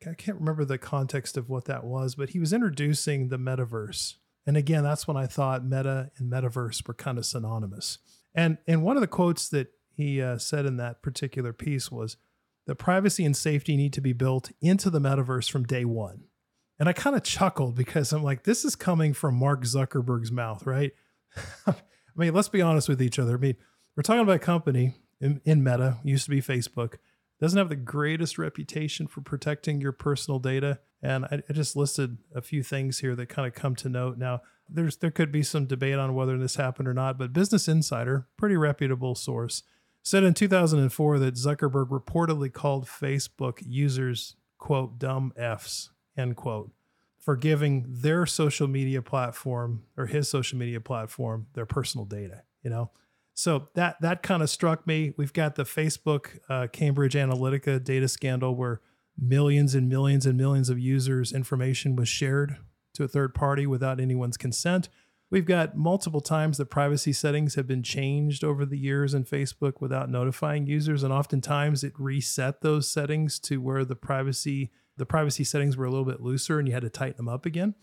I 0.07 0.13
can't 0.15 0.39
remember 0.39 0.65
the 0.65 0.79
context 0.79 1.37
of 1.37 1.47
what 1.47 1.65
that 1.65 1.83
was, 1.83 2.15
but 2.15 2.29
he 2.29 2.39
was 2.39 2.53
introducing 2.53 3.27
the 3.27 3.37
metaverse. 3.37 4.15
And 4.51 4.57
again, 4.57 4.83
that's 4.83 5.07
when 5.07 5.15
I 5.15 5.27
thought 5.27 5.63
meta 5.63 6.11
and 6.17 6.29
metaverse 6.29 6.85
were 6.85 6.93
kind 6.93 7.17
of 7.17 7.25
synonymous. 7.25 7.99
And 8.35 8.57
and 8.67 8.83
one 8.83 8.97
of 8.97 9.01
the 9.01 9.07
quotes 9.07 9.47
that 9.47 9.71
he 9.93 10.21
uh, 10.21 10.39
said 10.39 10.65
in 10.65 10.75
that 10.75 11.01
particular 11.01 11.53
piece 11.53 11.89
was 11.89 12.17
that 12.67 12.75
privacy 12.75 13.23
and 13.23 13.33
safety 13.33 13.77
need 13.77 13.93
to 13.93 14.01
be 14.01 14.11
built 14.11 14.51
into 14.59 14.89
the 14.89 14.99
metaverse 14.99 15.49
from 15.49 15.63
day 15.63 15.85
one. 15.85 16.25
And 16.77 16.89
I 16.89 16.91
kind 16.91 17.15
of 17.15 17.23
chuckled 17.23 17.75
because 17.75 18.11
I'm 18.11 18.23
like, 18.23 18.43
this 18.43 18.65
is 18.65 18.75
coming 18.75 19.13
from 19.13 19.35
Mark 19.35 19.63
Zuckerberg's 19.63 20.33
mouth, 20.33 20.65
right? 20.65 20.91
I 21.65 21.73
mean, 22.17 22.33
let's 22.33 22.49
be 22.49 22.61
honest 22.61 22.89
with 22.89 23.01
each 23.01 23.19
other. 23.19 23.35
I 23.35 23.39
mean, 23.39 23.55
we're 23.95 24.03
talking 24.03 24.19
about 24.19 24.35
a 24.35 24.39
company 24.39 24.95
in, 25.21 25.39
in 25.45 25.63
Meta, 25.63 25.99
used 26.03 26.25
to 26.25 26.29
be 26.29 26.41
Facebook, 26.41 26.95
doesn't 27.41 27.57
have 27.57 27.69
the 27.69 27.75
greatest 27.75 28.37
reputation 28.37 29.07
for 29.07 29.21
protecting 29.21 29.81
your 29.81 29.91
personal 29.91 30.39
data. 30.39 30.79
And 31.01 31.25
I, 31.25 31.41
I, 31.49 31.53
just 31.53 31.75
listed 31.75 32.19
a 32.35 32.41
few 32.41 32.61
things 32.61 32.99
here 32.99 33.15
that 33.15 33.29
kind 33.29 33.47
of 33.47 33.55
come 33.55 33.75
to 33.77 33.89
note. 33.89 34.19
Now, 34.19 34.41
there's 34.69 34.97
there 34.97 35.11
could 35.11 35.31
be 35.31 35.41
some 35.41 35.65
debate 35.65 35.97
on 35.97 36.13
whether 36.13 36.37
this 36.37 36.55
happened 36.55 36.87
or 36.87 36.93
not, 36.93 37.17
but 37.17 37.33
Business 37.33 37.67
Insider, 37.67 38.27
pretty 38.37 38.55
reputable 38.55 39.15
source, 39.15 39.63
said 40.03 40.23
in 40.23 40.35
2004 40.35 41.19
that 41.19 41.33
Zuckerberg 41.33 41.89
reportedly 41.89 42.53
called 42.53 42.85
Facebook 42.85 43.57
users 43.65 44.35
quote 44.59 44.99
dumb 44.99 45.33
f's 45.35 45.89
end 46.15 46.35
quote 46.35 46.71
for 47.17 47.35
giving 47.35 47.85
their 47.87 48.27
social 48.27 48.67
media 48.67 49.01
platform 49.01 49.83
or 49.97 50.05
his 50.05 50.29
social 50.29 50.59
media 50.59 50.79
platform 50.79 51.47
their 51.53 51.65
personal 51.65 52.05
data. 52.05 52.43
You 52.63 52.69
know, 52.69 52.91
so 53.33 53.69
that 53.75 54.01
that 54.01 54.23
kind 54.23 54.43
of 54.43 54.49
struck 54.49 54.85
me. 54.85 55.13
We've 55.17 55.33
got 55.33 55.55
the 55.55 55.63
Facebook 55.63 56.39
uh, 56.49 56.67
Cambridge 56.67 57.13
Analytica 57.13 57.83
data 57.83 58.07
scandal 58.07 58.55
where 58.55 58.81
millions 59.17 59.75
and 59.75 59.89
millions 59.89 60.25
and 60.25 60.37
millions 60.37 60.69
of 60.69 60.79
users' 60.79 61.31
information 61.31 61.95
was 61.95 62.09
shared 62.09 62.57
to 62.93 63.03
a 63.03 63.07
third 63.07 63.33
party 63.33 63.65
without 63.65 63.99
anyone's 63.99 64.37
consent. 64.37 64.89
We've 65.29 65.45
got 65.45 65.77
multiple 65.77 66.19
times 66.19 66.57
the 66.57 66.65
privacy 66.65 67.13
settings 67.13 67.55
have 67.55 67.65
been 67.65 67.83
changed 67.83 68.43
over 68.43 68.65
the 68.65 68.77
years 68.77 69.13
in 69.13 69.23
Facebook 69.23 69.79
without 69.79 70.09
notifying 70.09 70.67
users, 70.67 71.03
and 71.03 71.13
oftentimes 71.13 71.85
it 71.85 71.93
reset 71.97 72.61
those 72.61 72.89
settings 72.89 73.39
to 73.39 73.61
where 73.61 73.85
the 73.85 73.95
privacy 73.95 74.71
the 74.97 75.05
privacy 75.05 75.45
settings 75.45 75.77
were 75.77 75.85
a 75.85 75.89
little 75.89 76.05
bit 76.05 76.21
looser, 76.21 76.59
and 76.59 76.67
you 76.67 76.73
had 76.73 76.83
to 76.83 76.89
tighten 76.89 77.15
them 77.15 77.29
up 77.29 77.45
again. 77.45 77.75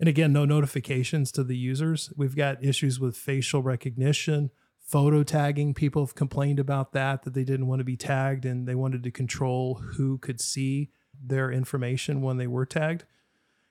And 0.00 0.08
again, 0.08 0.32
no 0.32 0.44
notifications 0.44 1.30
to 1.32 1.44
the 1.44 1.56
users. 1.56 2.10
We've 2.16 2.34
got 2.34 2.64
issues 2.64 2.98
with 2.98 3.16
facial 3.16 3.62
recognition 3.62 4.50
photo 4.84 5.22
tagging. 5.22 5.74
People 5.74 6.04
have 6.04 6.14
complained 6.14 6.60
about 6.60 6.92
that 6.92 7.22
that 7.22 7.34
they 7.34 7.44
didn't 7.44 7.66
want 7.66 7.80
to 7.80 7.84
be 7.84 7.96
tagged 7.96 8.44
and 8.44 8.68
they 8.68 8.74
wanted 8.74 9.02
to 9.02 9.10
control 9.10 9.76
who 9.96 10.18
could 10.18 10.40
see 10.40 10.90
their 11.20 11.50
information 11.50 12.20
when 12.20 12.36
they 12.36 12.46
were 12.46 12.66
tagged. 12.66 13.04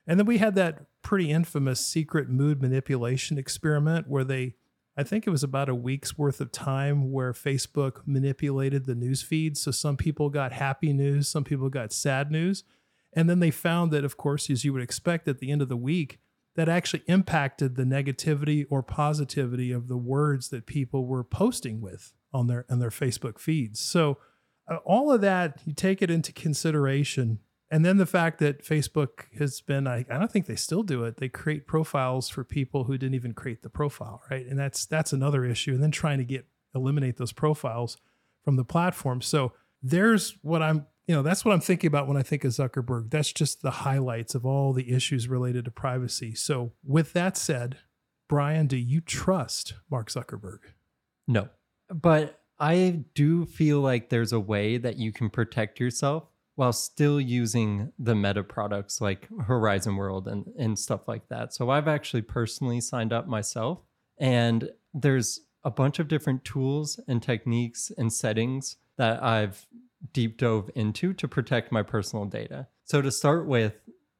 And 0.07 0.19
then 0.19 0.25
we 0.25 0.39
had 0.39 0.55
that 0.55 0.85
pretty 1.01 1.31
infamous 1.31 1.85
secret 1.85 2.29
mood 2.29 2.61
manipulation 2.61 3.37
experiment 3.37 4.07
where 4.07 4.23
they 4.23 4.55
i 4.95 5.03
think 5.03 5.27
it 5.27 5.31
was 5.31 5.43
about 5.43 5.67
a 5.67 5.75
week's 5.75 6.17
worth 6.17 6.39
of 6.39 6.49
time 6.49 7.11
where 7.11 7.33
facebook 7.33 8.01
manipulated 8.05 8.85
the 8.85 8.95
news 8.95 9.21
feed. 9.21 9.57
So 9.57 9.69
some 9.71 9.97
people 9.97 10.29
got 10.29 10.53
happy 10.53 10.93
news 10.93 11.27
some 11.27 11.43
people 11.43 11.69
got 11.69 11.93
sad 11.93 12.31
news. 12.31 12.63
And 13.15 13.29
then 13.29 13.39
they 13.39 13.51
found 13.51 13.91
that 13.91 14.05
of 14.05 14.17
course 14.17 14.49
as 14.49 14.65
you 14.65 14.73
would 14.73 14.81
expect 14.81 15.27
at 15.27 15.39
the 15.39 15.51
end 15.51 15.61
of 15.61 15.69
the 15.69 15.77
week 15.77 16.19
that 16.55 16.69
actually 16.69 17.03
impacted 17.07 17.75
the 17.75 17.83
negativity 17.83 18.65
or 18.69 18.83
positivity 18.83 19.71
of 19.71 19.87
the 19.87 19.97
words 19.97 20.49
that 20.49 20.65
people 20.65 21.05
were 21.05 21.23
posting 21.23 21.81
with 21.81 22.13
on 22.31 22.47
their 22.47 22.65
on 22.69 22.79
their 22.79 22.89
Facebook 22.89 23.39
feeds. 23.39 23.79
So 23.79 24.17
uh, 24.67 24.77
all 24.85 25.11
of 25.11 25.21
that 25.21 25.59
you 25.65 25.73
take 25.73 26.01
it 26.01 26.11
into 26.11 26.31
consideration 26.31 27.39
and 27.71 27.83
then 27.83 27.97
the 27.97 28.05
fact 28.05 28.37
that 28.39 28.63
Facebook 28.63 29.25
has 29.39 29.61
been 29.61 29.87
I, 29.87 30.05
I 30.09 30.19
don't 30.19 30.31
think 30.31 30.45
they 30.45 30.55
still 30.55 30.83
do 30.83 31.03
it. 31.05 31.17
They 31.17 31.29
create 31.29 31.65
profiles 31.65 32.29
for 32.29 32.43
people 32.43 32.83
who 32.83 32.97
didn't 32.97 33.15
even 33.15 33.33
create 33.33 33.63
the 33.63 33.69
profile, 33.69 34.21
right? 34.29 34.45
And 34.45 34.59
that's 34.59 34.85
that's 34.85 35.13
another 35.13 35.43
issue 35.45 35.71
and 35.71 35.81
then 35.81 35.91
trying 35.91 36.19
to 36.19 36.23
get 36.23 36.45
eliminate 36.75 37.17
those 37.17 37.33
profiles 37.33 37.97
from 38.43 38.55
the 38.57 38.65
platform. 38.65 39.21
So 39.21 39.53
there's 39.81 40.37
what 40.41 40.61
I'm 40.61 40.85
you 41.07 41.15
know, 41.15 41.21
that's 41.21 41.43
what 41.43 41.53
I'm 41.53 41.59
thinking 41.59 41.87
about 41.87 42.07
when 42.07 42.17
I 42.17 42.23
think 42.23 42.43
of 42.43 42.51
Zuckerberg. 42.51 43.09
That's 43.09 43.33
just 43.33 43.61
the 43.61 43.71
highlights 43.71 44.35
of 44.35 44.45
all 44.45 44.73
the 44.73 44.91
issues 44.91 45.27
related 45.27 45.65
to 45.65 45.71
privacy. 45.71 46.33
So, 46.33 46.71
with 46.83 47.13
that 47.13 47.35
said, 47.35 47.77
Brian, 48.29 48.67
do 48.67 48.77
you 48.77 49.01
trust 49.01 49.73
Mark 49.89 50.09
Zuckerberg? 50.09 50.59
No. 51.27 51.49
But 51.89 52.39
I 52.59 53.03
do 53.13 53.45
feel 53.45 53.81
like 53.81 54.09
there's 54.09 54.31
a 54.31 54.39
way 54.39 54.77
that 54.77 54.97
you 54.97 55.11
can 55.11 55.29
protect 55.29 55.79
yourself 55.79 56.23
while 56.55 56.71
still 56.71 57.19
using 57.19 57.91
the 57.97 58.15
meta 58.15 58.43
products 58.43 59.01
like 59.01 59.27
Horizon 59.47 59.95
World 59.95 60.27
and, 60.27 60.45
and 60.57 60.77
stuff 60.77 61.07
like 61.07 61.27
that. 61.29 61.53
So 61.53 61.69
I've 61.69 61.87
actually 61.87 62.21
personally 62.21 62.79
signed 62.79 63.11
up 63.11 63.27
myself, 63.27 63.79
and 64.19 64.69
there's 64.93 65.41
a 65.63 65.71
bunch 65.71 65.99
of 65.99 66.07
different 66.07 66.45
tools 66.45 66.99
and 67.07 67.21
techniques 67.21 67.91
and 67.97 68.13
settings 68.13 68.77
that 68.97 69.23
I've 69.23 69.65
deep 70.11 70.37
dove 70.37 70.69
into 70.75 71.13
to 71.13 71.27
protect 71.27 71.71
my 71.71 71.83
personal 71.83 72.25
data. 72.25 72.67
So, 72.83 73.01
to 73.01 73.11
start 73.11 73.47
with, 73.47 73.75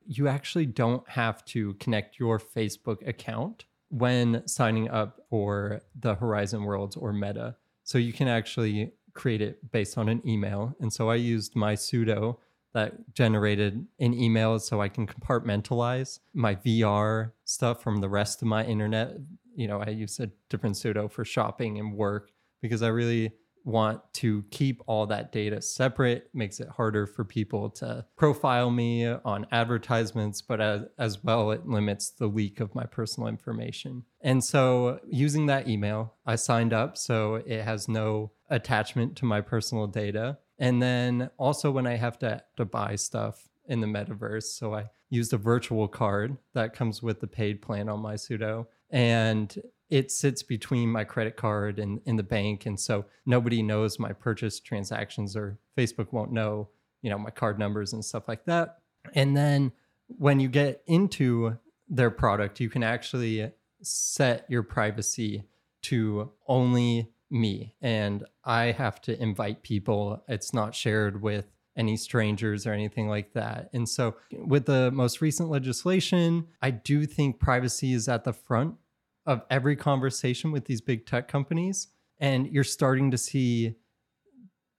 you 0.06 0.28
actually 0.28 0.66
don't 0.66 1.08
have 1.10 1.44
to 1.46 1.74
connect 1.76 2.20
your 2.20 2.40
Facebook 2.40 3.06
account 3.08 3.66
when 3.90 4.48
signing 4.48 4.90
up 4.90 5.22
for 5.30 5.82
the 6.00 6.16
Horizon 6.16 6.64
Worlds 6.64 6.96
or 6.96 7.14
Meta. 7.14 7.58
So, 7.84 7.98
you 7.98 8.14
can 8.14 8.28
actually 8.28 8.94
create 9.14 9.42
it 9.42 9.72
based 9.72 9.98
on 9.98 10.10
an 10.10 10.22
email. 10.28 10.76
And 10.80 10.92
so, 10.92 11.10
I 11.10 11.16
used 11.16 11.56
my 11.56 11.76
Sudo 11.76 12.38
that 12.74 13.14
generated 13.14 13.86
an 14.00 14.14
email 14.14 14.60
so 14.60 14.82
I 14.82 14.90
can 14.90 15.06
compartmentalize 15.06 16.20
my 16.34 16.56
VR 16.56 17.32
stuff 17.46 17.84
from 17.84 18.02
the 18.02 18.10
rest 18.10 18.42
of 18.42 18.48
my 18.48 18.66
internet. 18.66 19.18
You 19.56 19.68
know, 19.68 19.80
I 19.80 19.90
use 19.90 20.20
a 20.20 20.32
different 20.50 20.76
Sudo 20.76 21.10
for 21.12 21.24
shopping 21.24 21.78
and 21.78 21.94
work 21.94 22.32
because 22.62 22.82
I 22.82 22.88
really 22.88 23.34
want 23.64 24.02
to 24.14 24.44
keep 24.52 24.82
all 24.88 25.06
that 25.08 25.32
data 25.32 25.62
separate 25.62 26.30
makes 26.34 26.60
it 26.60 26.68
harder 26.68 27.06
for 27.06 27.24
people 27.24 27.70
to 27.70 28.06
profile 28.16 28.70
me 28.70 29.08
on 29.08 29.46
advertisements 29.52 30.42
but 30.42 30.60
as, 30.60 30.82
as 30.98 31.24
well 31.24 31.52
it 31.52 31.66
limits 31.66 32.10
the 32.10 32.28
leak 32.28 32.60
of 32.60 32.74
my 32.76 32.86
personal 32.86 33.28
information. 33.30 34.04
And 34.22 34.44
so 34.44 35.00
using 35.08 35.46
that 35.48 35.68
email 35.68 36.14
i 36.26 36.36
signed 36.36 36.74
up 36.74 36.98
so 36.98 37.36
it 37.36 37.64
has 37.64 37.88
no 37.88 38.32
attachment 38.50 39.16
to 39.18 39.26
my 39.26 39.42
personal 39.42 39.88
data. 39.88 40.38
And 40.60 40.82
then 40.82 41.30
also 41.38 41.72
when 41.72 41.88
i 41.88 41.96
have 41.96 42.20
to, 42.20 42.44
to 42.58 42.66
buy 42.66 42.96
stuff 42.96 43.48
in 43.66 43.80
the 43.80 43.88
metaverse 43.88 44.44
so 44.44 44.76
i 44.76 44.90
used 45.14 45.32
a 45.32 45.38
virtual 45.38 45.88
card 45.88 46.38
that 46.54 46.74
comes 46.74 47.04
with 47.04 47.22
the 47.22 47.28
paid 47.28 47.62
plan 47.62 47.88
on 47.88 48.02
MySudo. 48.02 48.66
And 48.90 49.56
it 49.94 50.12
sits 50.12 50.42
between 50.42 50.90
my 50.90 51.04
credit 51.04 51.38
card 51.38 51.78
and 51.78 52.02
in 52.06 52.16
the 52.16 52.24
bank 52.24 52.66
and 52.66 52.80
so 52.80 53.06
nobody 53.28 53.62
knows 53.62 54.00
my 54.00 54.12
purchase 54.12 54.60
transactions 54.60 55.36
or 55.36 55.60
facebook 55.78 56.12
won't 56.12 56.32
know 56.32 56.68
you 57.04 57.12
know 57.12 57.18
my 57.18 57.30
card 57.30 57.60
numbers 57.60 57.94
and 57.94 58.04
stuff 58.04 58.28
like 58.28 58.44
that 58.46 58.80
and 59.14 59.38
then 59.38 59.72
when 60.08 60.40
you 60.40 60.50
get 60.50 60.82
into 60.88 61.56
their 61.88 62.10
product 62.10 62.60
you 62.60 62.72
can 62.72 62.82
actually 62.82 63.52
set 63.84 64.46
your 64.50 64.64
privacy 64.64 65.44
to 65.84 66.32
only 66.48 67.12
me 67.30 67.76
and 67.80 68.26
i 68.44 68.66
have 68.66 69.00
to 69.00 69.22
invite 69.22 69.62
people 69.62 70.24
it's 70.28 70.56
not 70.56 70.74
shared 70.74 71.22
with 71.22 71.46
any 71.76 71.98
strangers 71.98 72.68
or 72.68 72.72
anything 72.72 73.08
like 73.08 73.34
that. 73.34 73.68
And 73.74 73.90
so, 73.90 74.16
with 74.32 74.66
the 74.66 74.92
most 74.92 75.22
recent 75.22 75.50
legislation, 75.50 76.46
I 76.62 76.70
do 76.70 77.08
think 77.08 77.40
privacy 77.40 77.94
is 77.94 78.08
at 78.08 78.26
the 78.26 78.32
front 78.32 78.76
of 79.26 79.42
every 79.50 79.76
conversation 79.76 80.52
with 80.52 80.66
these 80.66 80.82
big 80.82 81.06
tech 81.06 81.28
companies 81.28 81.88
and 82.20 82.48
you're 82.48 82.64
starting 82.64 83.12
to 83.12 83.18
see 83.18 83.76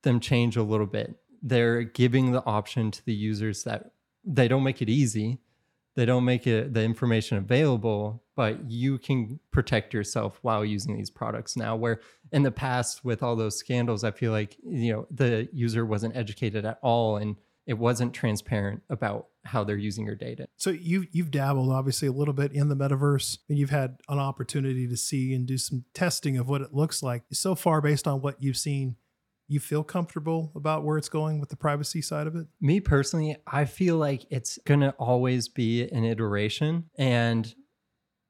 them 0.02 0.20
change 0.20 0.56
a 0.56 0.62
little 0.62 0.86
bit. 0.86 1.16
They're 1.42 1.82
giving 1.82 2.32
the 2.32 2.44
option 2.44 2.90
to 2.90 3.04
the 3.04 3.14
users 3.14 3.64
that 3.64 3.92
they 4.24 4.48
don't 4.48 4.62
make 4.62 4.80
it 4.80 4.88
easy 4.88 5.40
they 5.94 6.04
don't 6.04 6.24
make 6.24 6.46
it 6.46 6.74
the 6.74 6.82
information 6.82 7.38
available 7.38 8.22
but 8.36 8.68
you 8.68 8.98
can 8.98 9.38
protect 9.52 9.94
yourself 9.94 10.38
while 10.42 10.64
using 10.64 10.96
these 10.96 11.10
products 11.10 11.56
now 11.56 11.76
where 11.76 12.00
in 12.32 12.42
the 12.42 12.50
past 12.50 13.04
with 13.04 13.22
all 13.22 13.36
those 13.36 13.56
scandals 13.56 14.04
i 14.04 14.10
feel 14.10 14.32
like 14.32 14.56
you 14.64 14.92
know 14.92 15.06
the 15.10 15.48
user 15.52 15.84
wasn't 15.84 16.14
educated 16.16 16.64
at 16.64 16.78
all 16.82 17.16
and 17.16 17.36
it 17.66 17.74
wasn't 17.74 18.12
transparent 18.12 18.82
about 18.90 19.28
how 19.44 19.64
they're 19.64 19.76
using 19.76 20.06
your 20.06 20.14
data. 20.14 20.46
So 20.56 20.70
you've 20.70 21.06
you've 21.12 21.30
dabbled 21.30 21.70
obviously 21.70 22.08
a 22.08 22.12
little 22.12 22.34
bit 22.34 22.52
in 22.52 22.68
the 22.68 22.76
metaverse 22.76 23.38
and 23.48 23.58
you've 23.58 23.70
had 23.70 23.98
an 24.08 24.18
opportunity 24.18 24.86
to 24.88 24.96
see 24.96 25.34
and 25.34 25.46
do 25.46 25.58
some 25.58 25.84
testing 25.94 26.38
of 26.38 26.48
what 26.48 26.60
it 26.60 26.72
looks 26.72 27.02
like. 27.02 27.24
So 27.32 27.54
far, 27.54 27.80
based 27.80 28.06
on 28.06 28.20
what 28.20 28.42
you've 28.42 28.56
seen, 28.56 28.96
you 29.46 29.60
feel 29.60 29.84
comfortable 29.84 30.52
about 30.54 30.84
where 30.84 30.96
it's 30.96 31.08
going 31.08 31.38
with 31.38 31.50
the 31.50 31.56
privacy 31.56 32.00
side 32.00 32.26
of 32.26 32.34
it? 32.36 32.46
Me 32.60 32.80
personally, 32.80 33.36
I 33.46 33.66
feel 33.66 33.96
like 33.96 34.24
it's 34.30 34.58
going 34.64 34.80
to 34.80 34.90
always 34.92 35.48
be 35.48 35.88
an 35.88 36.04
iteration. 36.04 36.84
And 36.96 37.54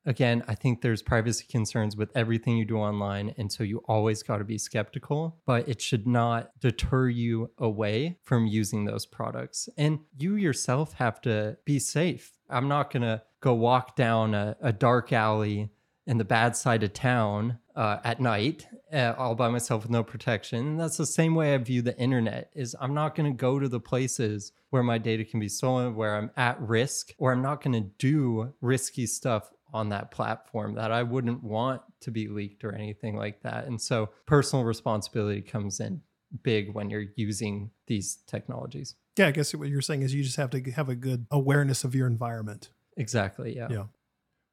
again, 0.07 0.45
I 0.49 0.55
think 0.55 0.81
there's 0.81 1.03
privacy 1.03 1.47
concerns 1.49 1.97
with 1.97 2.11
everything 2.15 2.57
you 2.57 2.65
do 2.65 2.77
online. 2.77 3.35
And 3.39 3.51
so 3.51 3.65
you 3.65 3.79
always 3.87 4.23
got 4.23 4.39
to 4.39 4.45
be 4.45 4.59
skeptical, 4.59 5.37
but 5.47 5.69
it 5.69 5.81
should 5.81 6.07
not 6.07 6.51
deter 6.61 7.09
you 7.09 7.51
away 7.59 8.19
from 8.23 8.47
using 8.47 8.85
those 8.85 9.07
products. 9.07 9.69
And 9.77 10.01
you 10.19 10.37
yourself 10.37 10.95
have 10.95 11.21
to 11.23 11.57
be 11.65 11.79
safe. 11.79 12.33
I'm 12.51 12.69
not 12.69 12.93
going 12.93 13.03
to 13.03 13.23
go 13.41 13.55
walk 13.55 13.97
down 13.97 14.35
a, 14.35 14.57
a 14.61 14.73
dark 14.73 15.13
alley 15.13 15.71
in 16.07 16.19
the 16.19 16.25
bad 16.25 16.57
side 16.57 16.83
of 16.83 16.93
town 16.93 17.59
uh, 17.75 17.99
at 18.05 18.21
night 18.21 18.67
uh, 18.93 19.15
all 19.19 19.35
by 19.35 19.49
myself 19.49 19.83
with 19.83 19.91
no 19.91 20.03
protection 20.03 20.67
and 20.67 20.81
that's 20.81 20.97
the 20.97 21.07
same 21.07 21.35
way 21.35 21.55
i 21.55 21.59
view 21.59 21.83
the 21.83 21.99
internet 21.99 22.51
is 22.55 22.77
i'm 22.81 22.95
not 22.95 23.15
going 23.15 23.31
to 23.31 23.37
go 23.37 23.59
to 23.59 23.69
the 23.69 23.81
places 23.81 24.53
where 24.71 24.83
my 24.83 24.99
data 24.99 25.25
can 25.25 25.41
be 25.41 25.49
stolen 25.49 25.95
where 25.95 26.15
i'm 26.17 26.31
at 26.37 26.61
risk 26.61 27.13
or 27.19 27.33
i'm 27.33 27.43
not 27.43 27.63
going 27.63 27.73
to 27.73 27.89
do 27.99 28.53
risky 28.61 29.07
stuff 29.07 29.51
on 29.75 29.91
that 29.91 30.11
platform 30.11 30.75
that 30.75 30.91
i 30.91 31.03
wouldn't 31.03 31.43
want 31.43 31.83
to 32.01 32.11
be 32.11 32.29
leaked 32.29 32.65
or 32.65 32.73
anything 32.75 33.15
like 33.17 33.43
that 33.43 33.67
and 33.67 33.79
so 33.81 34.09
personal 34.25 34.65
responsibility 34.65 35.43
comes 35.43 35.81
in 35.81 36.01
big 36.43 36.73
when 36.73 36.89
you're 36.89 37.05
using 37.17 37.71
these 37.87 38.17
technologies 38.27 38.95
Yeah, 39.17 39.29
I 39.29 39.31
guess 39.31 39.55
what 39.55 39.69
you're 39.69 39.81
saying 39.83 40.03
is 40.03 40.15
you 40.15 40.25
just 40.25 40.37
have 40.37 40.51
to 40.51 40.61
have 40.73 40.89
a 40.89 40.95
good 40.97 41.27
awareness 41.31 41.85
of 41.85 41.95
your 41.95 42.07
environment. 42.07 42.71
exactly 42.97 43.55
yeah 43.55 43.69
Yeah. 43.71 43.85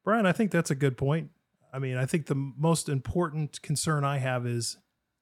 Brian, 0.03 0.25
I 0.25 0.31
think 0.31 0.49
that's 0.51 0.71
a 0.71 0.75
good 0.75 0.97
point. 0.97 1.29
I 1.71 1.77
mean, 1.77 1.95
I 1.95 2.05
think 2.07 2.25
the 2.25 2.35
most 2.35 2.89
important 2.89 3.61
concern 3.61 4.03
I 4.03 4.17
have 4.17 4.45
is 4.47 4.77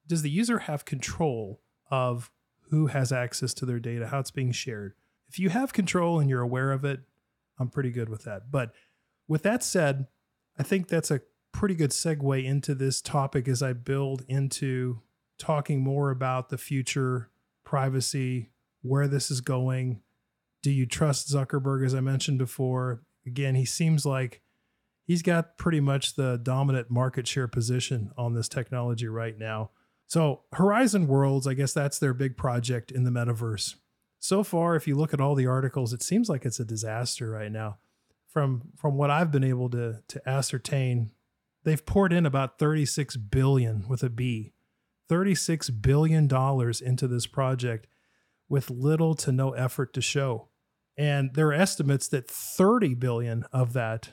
does 0.08 0.22
the 0.22 0.30
user 0.30 0.60
have 0.60 0.86
control 0.86 1.60
of 1.92 2.32
who 2.70 2.88
has 2.88 3.12
access 3.12 3.54
to 3.56 3.66
their 3.66 3.80
data, 3.80 4.08
how 4.08 4.20
it's 4.20 4.32
being 4.32 4.52
shared? 4.54 4.94
If 5.28 5.38
you 5.38 5.50
have 5.50 5.74
control 5.74 6.20
and 6.20 6.30
you're 6.30 6.42
aware 6.42 6.72
of 6.72 6.86
it, 6.86 7.02
I'm 7.60 7.70
pretty 7.70 7.92
good 7.92 8.08
with 8.10 8.24
that. 8.24 8.52
But 8.52 8.72
with 9.30 9.44
that 9.44 9.64
said, 9.64 10.08
I 10.58 10.64
think 10.64 10.90
that's 10.90 11.12
a 11.12 11.22
pretty 11.54 11.76
good 11.76 11.92
segue 11.92 12.44
into 12.44 12.76
this 12.76 13.00
topic 13.00 13.48
as 13.48 13.64
I 13.64 13.72
build 13.72 14.26
into 14.28 15.02
talking 15.38 15.82
more 15.82 16.10
about 16.10 16.50
the 16.50 16.58
future, 16.58 17.30
privacy, 17.64 18.50
where 18.82 19.08
this 19.08 19.32
is 19.32 19.40
going. 19.40 20.02
Do 20.62 20.72
you 20.72 20.86
trust 20.86 21.32
Zuckerberg, 21.32 21.86
as 21.86 21.96
I 21.96 22.02
mentioned 22.02 22.40
before? 22.40 23.04
Again, 23.26 23.56
he 23.56 23.66
seems 23.66 24.06
like 24.06 24.42
he's 25.06 25.22
got 25.22 25.58
pretty 25.58 25.80
much 25.80 26.16
the 26.16 26.38
dominant 26.42 26.90
market 26.90 27.28
share 27.28 27.48
position 27.48 28.12
on 28.18 28.34
this 28.34 28.50
technology 28.50 29.08
right 29.08 29.38
now. 29.38 29.70
So, 30.08 30.42
Horizon 30.54 31.08
Worlds, 31.08 31.46
I 31.46 31.54
guess 31.54 31.72
that's 31.72 32.00
their 32.00 32.16
big 32.16 32.36
project 32.36 32.92
in 32.92 33.04
the 33.04 33.12
metaverse. 33.12 33.76
So 34.20 34.44
far, 34.44 34.76
if 34.76 34.88
you 34.88 34.96
look 34.96 35.14
at 35.14 35.22
all 35.22 35.36
the 35.36 35.48
articles, 35.48 35.94
it 35.94 36.02
seems 36.02 36.30
like 36.30 36.46
it's 36.46 36.60
a 36.60 36.66
disaster 36.66 37.30
right 37.30 37.52
now. 37.52 37.78
From 38.30 38.70
from 38.78 38.96
what 38.96 39.10
I've 39.10 39.32
been 39.32 39.44
able 39.44 39.70
to 39.72 40.02
to 40.08 40.30
ascertain, 40.30 41.12
they've 41.64 41.86
poured 41.86 42.14
in 42.14 42.26
about 42.26 42.60
36 42.60 43.18
billion 43.18 43.88
with 43.88 44.04
a 44.04 44.10
B. 44.10 44.54
36 45.08 45.72
billion 45.72 46.28
dollars 46.28 46.80
into 46.80 47.08
this 47.08 47.26
project 47.26 47.88
with 48.48 48.70
little 48.70 49.16
to 49.16 49.32
no 49.32 49.52
effort 49.52 49.94
to 49.94 50.02
show. 50.02 50.50
And 50.96 51.34
there 51.34 51.48
are 51.48 51.54
estimates 51.54 52.08
that 52.10 52.30
30 52.30 52.94
billion 52.96 53.44
of 53.52 53.74
that 53.74 54.12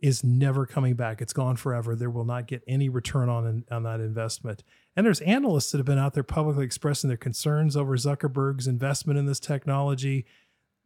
is 0.00 0.22
never 0.22 0.64
coming 0.64 0.94
back. 0.94 1.20
It's 1.20 1.32
gone 1.32 1.56
forever. 1.56 1.96
There 1.96 2.10
will 2.10 2.24
not 2.24 2.46
get 2.46 2.62
any 2.68 2.88
return 2.88 3.28
on 3.28 3.64
on 3.70 3.82
that 3.82 4.00
investment. 4.00 4.62
And 4.94 5.04
there's 5.04 5.20
analysts 5.22 5.72
that 5.72 5.78
have 5.78 5.86
been 5.86 5.98
out 5.98 6.14
there 6.14 6.22
publicly 6.22 6.64
expressing 6.64 7.08
their 7.08 7.16
concerns 7.16 7.76
over 7.76 7.96
Zuckerberg's 7.96 8.66
investment 8.68 9.18
in 9.18 9.26
this 9.26 9.40
technology, 9.40 10.24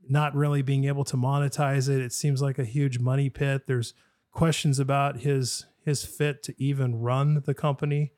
not 0.09 0.35
really 0.35 0.63
being 0.63 0.85
able 0.85 1.05
to 1.05 1.17
monetize 1.17 1.89
it. 1.89 2.01
It 2.01 2.13
seems 2.13 2.43
like 2.43 2.59
a 2.59 2.65
huge 2.65 2.99
money 2.99 3.31
pit. 3.31 3.63
There's 3.67 3.95
questions 4.33 4.79
about 4.79 5.21
his 5.21 5.67
his 5.85 6.05
fit 6.05 6.43
to 6.45 6.55
even 6.63 7.01
run 7.01 7.43
the 7.45 7.55
company. 7.55 8.13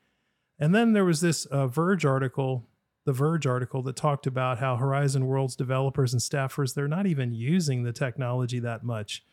And 0.59 0.73
then 0.73 0.93
there 0.93 1.05
was 1.05 1.21
this 1.21 1.45
uh, 1.45 1.67
Verge 1.67 2.05
article, 2.05 2.67
the 3.05 3.11
Verge 3.11 3.47
article 3.47 3.81
that 3.83 3.95
talked 3.95 4.27
about 4.27 4.59
how 4.59 4.75
Horizon 4.77 5.25
Worlds 5.25 5.55
developers 5.55 6.13
and 6.13 6.21
staffers 6.21 6.73
they're 6.73 6.87
not 6.87 7.07
even 7.07 7.33
using 7.33 7.83
the 7.83 7.91
technology 7.91 8.59
that 8.59 8.83
much. 8.83 9.23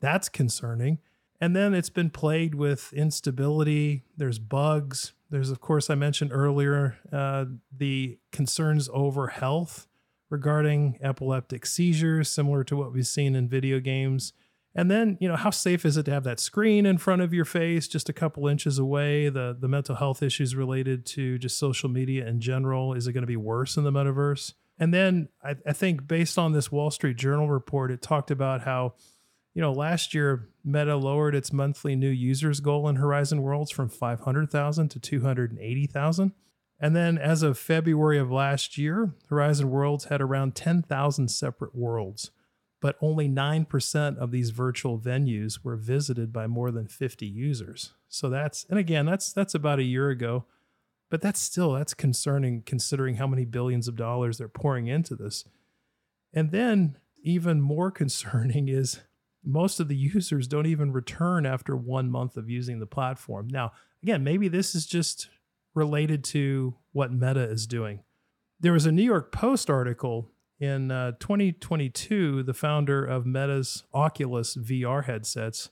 That's 0.00 0.28
concerning. 0.28 0.98
And 1.40 1.54
then 1.54 1.74
it's 1.74 1.90
been 1.90 2.10
plagued 2.10 2.54
with 2.54 2.92
instability. 2.92 4.04
There's 4.16 4.38
bugs. 4.38 5.12
There's, 5.28 5.50
of 5.50 5.60
course, 5.60 5.90
I 5.90 5.94
mentioned 5.94 6.30
earlier 6.32 6.98
uh, 7.12 7.46
the 7.76 8.18
concerns 8.30 8.88
over 8.92 9.28
health 9.28 9.86
regarding 10.32 10.98
epileptic 11.02 11.66
seizures, 11.66 12.30
similar 12.30 12.64
to 12.64 12.74
what 12.74 12.92
we've 12.92 13.06
seen 13.06 13.36
in 13.36 13.48
video 13.48 13.78
games. 13.78 14.32
And 14.74 14.90
then, 14.90 15.18
you 15.20 15.28
know, 15.28 15.36
how 15.36 15.50
safe 15.50 15.84
is 15.84 15.98
it 15.98 16.04
to 16.04 16.10
have 16.10 16.24
that 16.24 16.40
screen 16.40 16.86
in 16.86 16.96
front 16.96 17.20
of 17.20 17.34
your 17.34 17.44
face, 17.44 17.86
just 17.86 18.08
a 18.08 18.14
couple 18.14 18.48
inches 18.48 18.78
away? 18.78 19.28
The 19.28 19.54
the 19.58 19.68
mental 19.68 19.96
health 19.96 20.22
issues 20.22 20.56
related 20.56 21.04
to 21.06 21.36
just 21.36 21.58
social 21.58 21.90
media 21.90 22.26
in 22.26 22.40
general. 22.40 22.94
Is 22.94 23.06
it 23.06 23.12
going 23.12 23.22
to 23.22 23.26
be 23.26 23.36
worse 23.36 23.76
in 23.76 23.84
the 23.84 23.92
metaverse? 23.92 24.54
And 24.78 24.94
then 24.94 25.28
I, 25.44 25.56
I 25.66 25.74
think 25.74 26.08
based 26.08 26.38
on 26.38 26.52
this 26.52 26.72
Wall 26.72 26.90
Street 26.90 27.18
Journal 27.18 27.50
report, 27.50 27.90
it 27.90 28.00
talked 28.00 28.30
about 28.30 28.62
how 28.62 28.94
you 29.54 29.60
know, 29.60 29.72
last 29.72 30.14
year 30.14 30.48
Meta 30.64 30.96
lowered 30.96 31.34
its 31.34 31.52
monthly 31.52 31.94
new 31.94 32.08
users 32.08 32.60
goal 32.60 32.88
in 32.88 32.96
Horizon 32.96 33.42
Worlds 33.42 33.70
from 33.70 33.90
500,000 33.90 34.88
to 34.88 34.98
280,000. 34.98 36.32
And 36.82 36.96
then 36.96 37.16
as 37.16 37.44
of 37.44 37.56
February 37.56 38.18
of 38.18 38.32
last 38.32 38.76
year, 38.76 39.14
Horizon 39.28 39.70
Worlds 39.70 40.06
had 40.06 40.20
around 40.20 40.56
10,000 40.56 41.28
separate 41.28 41.76
worlds, 41.76 42.32
but 42.80 42.96
only 43.00 43.28
9% 43.28 44.18
of 44.18 44.32
these 44.32 44.50
virtual 44.50 44.98
venues 44.98 45.60
were 45.62 45.76
visited 45.76 46.32
by 46.32 46.48
more 46.48 46.72
than 46.72 46.88
50 46.88 47.24
users. 47.24 47.94
So 48.08 48.28
that's 48.28 48.66
and 48.68 48.80
again, 48.80 49.06
that's 49.06 49.32
that's 49.32 49.54
about 49.54 49.78
a 49.78 49.84
year 49.84 50.10
ago, 50.10 50.44
but 51.08 51.20
that's 51.20 51.40
still 51.40 51.72
that's 51.72 51.94
concerning 51.94 52.62
considering 52.62 53.14
how 53.14 53.28
many 53.28 53.44
billions 53.44 53.86
of 53.86 53.94
dollars 53.94 54.38
they're 54.38 54.48
pouring 54.48 54.88
into 54.88 55.14
this. 55.14 55.44
And 56.34 56.50
then 56.50 56.98
even 57.22 57.60
more 57.60 57.90
concerning 58.02 58.68
is 58.68 59.02
most 59.44 59.78
of 59.78 59.86
the 59.86 59.96
users 59.96 60.48
don't 60.48 60.66
even 60.66 60.92
return 60.92 61.46
after 61.46 61.76
one 61.76 62.10
month 62.10 62.36
of 62.36 62.50
using 62.50 62.80
the 62.80 62.86
platform. 62.86 63.46
Now, 63.48 63.70
again, 64.02 64.24
maybe 64.24 64.48
this 64.48 64.74
is 64.74 64.84
just 64.84 65.28
related 65.74 66.24
to 66.24 66.76
what 66.92 67.12
Meta 67.12 67.42
is 67.42 67.66
doing. 67.66 68.00
There 68.60 68.72
was 68.72 68.86
a 68.86 68.92
New 68.92 69.02
York 69.02 69.32
Post 69.32 69.68
article 69.70 70.30
in 70.60 70.90
uh, 70.90 71.12
2022. 71.18 72.42
The 72.42 72.54
founder 72.54 73.04
of 73.04 73.26
Meta's 73.26 73.84
Oculus 73.92 74.56
VR 74.56 75.04
headsets 75.04 75.70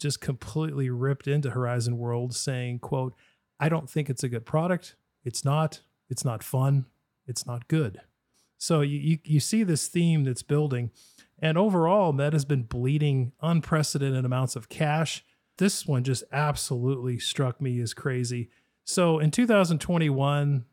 just 0.00 0.20
completely 0.20 0.90
ripped 0.90 1.26
into 1.28 1.50
Horizon 1.50 1.98
World, 1.98 2.34
saying, 2.34 2.78
"quote 2.78 3.14
I 3.60 3.68
don't 3.68 3.88
think 3.88 4.08
it's 4.08 4.24
a 4.24 4.28
good 4.28 4.46
product. 4.46 4.96
It's 5.24 5.44
not. 5.44 5.82
It's 6.08 6.24
not 6.24 6.42
fun. 6.42 6.86
It's 7.26 7.46
not 7.46 7.68
good." 7.68 8.00
So 8.56 8.80
you 8.80 8.98
you, 8.98 9.18
you 9.24 9.40
see 9.40 9.62
this 9.62 9.88
theme 9.88 10.24
that's 10.24 10.42
building. 10.42 10.90
And 11.38 11.58
overall, 11.58 12.12
Meta's 12.12 12.46
been 12.46 12.62
bleeding 12.62 13.32
unprecedented 13.42 14.24
amounts 14.24 14.56
of 14.56 14.70
cash. 14.70 15.24
This 15.58 15.86
one 15.86 16.04
just 16.04 16.24
absolutely 16.32 17.18
struck 17.18 17.60
me 17.60 17.80
as 17.80 17.92
crazy. 17.92 18.48
So 18.84 19.18
in 19.18 19.30
2021, 19.30 20.64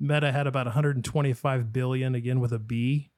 Meta 0.00 0.32
had 0.32 0.46
about 0.46 0.66
125 0.66 1.72
billion, 1.72 2.14
again 2.14 2.40
with 2.40 2.52
a 2.52 2.58
B, 2.58 3.10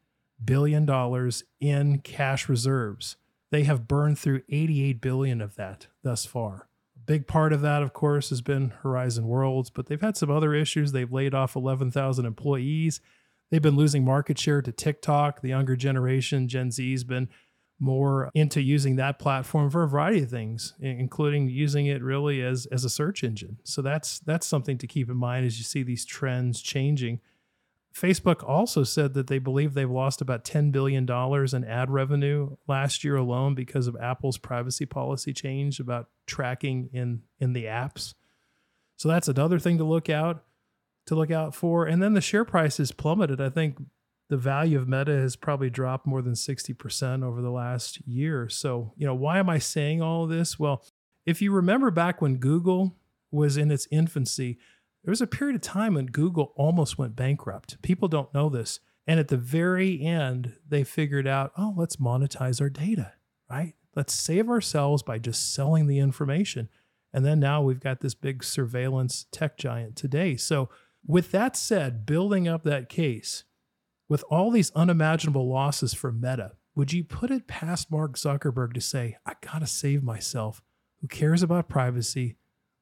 billion 0.44 0.86
dollars 0.86 1.44
in 1.60 2.00
cash 2.00 2.48
reserves. 2.48 3.16
They 3.50 3.64
have 3.64 3.88
burned 3.88 4.18
through 4.18 4.42
88 4.48 5.00
billion 5.00 5.40
of 5.40 5.56
that 5.56 5.88
thus 6.02 6.24
far. 6.24 6.68
A 6.96 7.00
big 7.00 7.26
part 7.26 7.52
of 7.52 7.60
that, 7.62 7.82
of 7.82 7.92
course, 7.92 8.30
has 8.30 8.40
been 8.40 8.70
Horizon 8.82 9.26
Worlds, 9.26 9.70
but 9.70 9.86
they've 9.86 10.00
had 10.00 10.16
some 10.16 10.30
other 10.30 10.54
issues. 10.54 10.92
They've 10.92 11.12
laid 11.12 11.34
off 11.34 11.56
11,000 11.56 12.24
employees. 12.24 13.00
They've 13.50 13.60
been 13.60 13.76
losing 13.76 14.04
market 14.04 14.38
share 14.38 14.62
to 14.62 14.72
TikTok. 14.72 15.40
The 15.40 15.48
younger 15.48 15.76
generation, 15.76 16.48
Gen 16.48 16.70
Z, 16.70 16.90
has 16.92 17.04
been 17.04 17.28
more 17.80 18.30
into 18.34 18.60
using 18.60 18.96
that 18.96 19.18
platform 19.18 19.70
for 19.70 19.82
a 19.82 19.88
variety 19.88 20.22
of 20.22 20.30
things, 20.30 20.74
including 20.80 21.48
using 21.48 21.86
it 21.86 22.02
really 22.02 22.42
as 22.42 22.66
as 22.66 22.84
a 22.84 22.90
search 22.90 23.24
engine. 23.24 23.58
So 23.64 23.82
that's 23.82 24.20
that's 24.20 24.46
something 24.46 24.78
to 24.78 24.86
keep 24.86 25.08
in 25.08 25.16
mind 25.16 25.46
as 25.46 25.58
you 25.58 25.64
see 25.64 25.82
these 25.82 26.04
trends 26.04 26.60
changing. 26.60 27.20
Facebook 27.94 28.46
also 28.48 28.84
said 28.84 29.14
that 29.14 29.26
they 29.26 29.40
believe 29.40 29.74
they've 29.74 29.90
lost 29.90 30.20
about 30.20 30.44
$10 30.44 30.70
billion 30.70 31.10
in 31.10 31.64
ad 31.64 31.90
revenue 31.90 32.56
last 32.68 33.02
year 33.02 33.16
alone 33.16 33.56
because 33.56 33.88
of 33.88 33.96
Apple's 34.00 34.38
privacy 34.38 34.86
policy 34.86 35.32
change 35.32 35.80
about 35.80 36.08
tracking 36.26 36.88
in 36.92 37.22
in 37.40 37.52
the 37.52 37.64
apps. 37.64 38.14
So 38.96 39.08
that's 39.08 39.28
another 39.28 39.58
thing 39.58 39.78
to 39.78 39.84
look 39.84 40.08
out 40.08 40.44
to 41.06 41.14
look 41.14 41.30
out 41.30 41.54
for. 41.54 41.86
And 41.86 42.02
then 42.02 42.14
the 42.14 42.20
share 42.20 42.44
price 42.44 42.76
has 42.76 42.92
plummeted. 42.92 43.40
I 43.40 43.48
think 43.48 43.78
the 44.30 44.38
value 44.38 44.78
of 44.78 44.88
Meta 44.88 45.12
has 45.12 45.36
probably 45.36 45.68
dropped 45.68 46.06
more 46.06 46.22
than 46.22 46.32
60% 46.32 47.22
over 47.22 47.42
the 47.42 47.50
last 47.50 48.00
year. 48.06 48.48
So, 48.48 48.94
you 48.96 49.06
know, 49.06 49.14
why 49.14 49.38
am 49.38 49.50
I 49.50 49.58
saying 49.58 50.00
all 50.00 50.24
of 50.24 50.30
this? 50.30 50.58
Well, 50.58 50.82
if 51.26 51.42
you 51.42 51.52
remember 51.52 51.90
back 51.90 52.22
when 52.22 52.36
Google 52.36 52.96
was 53.30 53.58
in 53.58 53.70
its 53.70 53.86
infancy, 53.90 54.58
There 55.04 55.12
was 55.12 55.20
a 55.22 55.26
period 55.26 55.56
of 55.56 55.62
time 55.62 55.94
when 55.94 56.06
Google 56.06 56.52
almost 56.56 56.98
went 56.98 57.16
bankrupt. 57.16 57.80
People 57.82 58.08
don't 58.08 58.32
know 58.34 58.48
this. 58.48 58.80
And 59.06 59.18
at 59.18 59.28
the 59.28 59.36
very 59.36 60.00
end, 60.02 60.56
they 60.68 60.84
figured 60.84 61.26
out, 61.26 61.52
oh, 61.56 61.74
let's 61.76 61.96
monetize 61.96 62.60
our 62.60 62.68
data, 62.68 63.14
right? 63.50 63.74
Let's 63.96 64.14
save 64.14 64.48
ourselves 64.48 65.02
by 65.02 65.18
just 65.18 65.54
selling 65.54 65.86
the 65.86 65.98
information. 65.98 66.68
And 67.12 67.24
then 67.24 67.40
now 67.40 67.62
we've 67.62 67.80
got 67.80 68.00
this 68.00 68.14
big 68.14 68.44
surveillance 68.44 69.26
tech 69.32 69.56
giant 69.56 69.96
today. 69.96 70.36
So, 70.36 70.68
with 71.04 71.32
that 71.32 71.56
said, 71.56 72.04
building 72.04 72.46
up 72.46 72.62
that 72.64 72.90
case, 72.90 73.44
with 74.10 74.24
all 74.28 74.50
these 74.50 74.72
unimaginable 74.72 75.48
losses 75.48 75.94
for 75.94 76.10
Meta, 76.10 76.52
would 76.74 76.92
you 76.92 77.04
put 77.04 77.30
it 77.30 77.46
past 77.46 77.92
Mark 77.92 78.16
Zuckerberg 78.16 78.74
to 78.74 78.80
say, 78.80 79.16
I 79.24 79.34
got 79.40 79.60
to 79.60 79.68
save 79.68 80.02
myself? 80.02 80.60
Who 81.00 81.06
cares 81.06 81.44
about 81.44 81.68
privacy? 81.68 82.36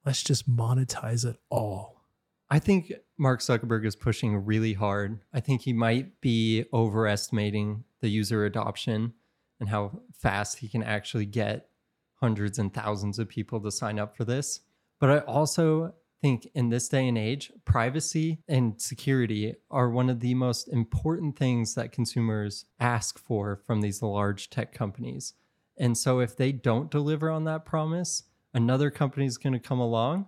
Let's 0.07 0.23
just 0.23 0.49
monetize 0.49 1.27
it 1.27 1.37
all. 1.51 2.03
I 2.49 2.59
think 2.59 2.95
Mark 3.19 3.41
Zuckerberg 3.41 3.85
is 3.85 3.95
pushing 3.95 4.47
really 4.47 4.73
hard. 4.73 5.21
I 5.35 5.41
think 5.41 5.61
he 5.61 5.75
might 5.75 6.19
be 6.23 6.65
overestimating 6.73 7.85
the 8.01 8.09
user 8.09 8.47
adoption 8.47 9.13
and 9.61 9.69
how 9.69 10.01
fast 10.15 10.61
he 10.61 10.69
can 10.69 10.83
actually 10.83 11.27
get 11.27 11.69
hundreds 12.15 12.59
and 12.59 12.73
thousands 12.73 13.19
of 13.19 13.29
people 13.29 13.61
to 13.61 13.71
sign 13.71 13.99
up 13.99 14.17
for 14.17 14.25
this. 14.25 14.61
But 14.99 15.11
I 15.11 15.19
also 15.19 15.93
think 16.21 16.49
in 16.55 16.71
this 16.71 16.89
day 16.89 17.07
and 17.09 17.19
age, 17.19 17.53
privacy 17.65 18.39
and 18.49 18.81
security 18.81 19.55
are 19.71 19.91
one 19.91 20.11
of 20.11 20.21
the 20.21 20.35
most 20.35 20.69
important 20.69 21.39
things 21.39 21.75
that 21.75 21.93
consumers 21.93 22.65
ask 22.81 23.19
for 23.19 23.61
from 23.67 23.81
these 23.81 24.03
large 24.03 24.51
tech 24.51 24.73
companies. 24.73 25.35
And 25.77 25.97
so 25.97 26.21
if 26.21 26.37
they 26.37 26.53
don't 26.53 26.91
deliver 26.91 27.31
on 27.31 27.45
that 27.45 27.65
promise, 27.65 28.25
another 28.53 28.91
company 28.91 29.27
is 29.27 29.39
going 29.39 29.53
to 29.53 29.61
come 29.61 29.79
along, 29.79 30.27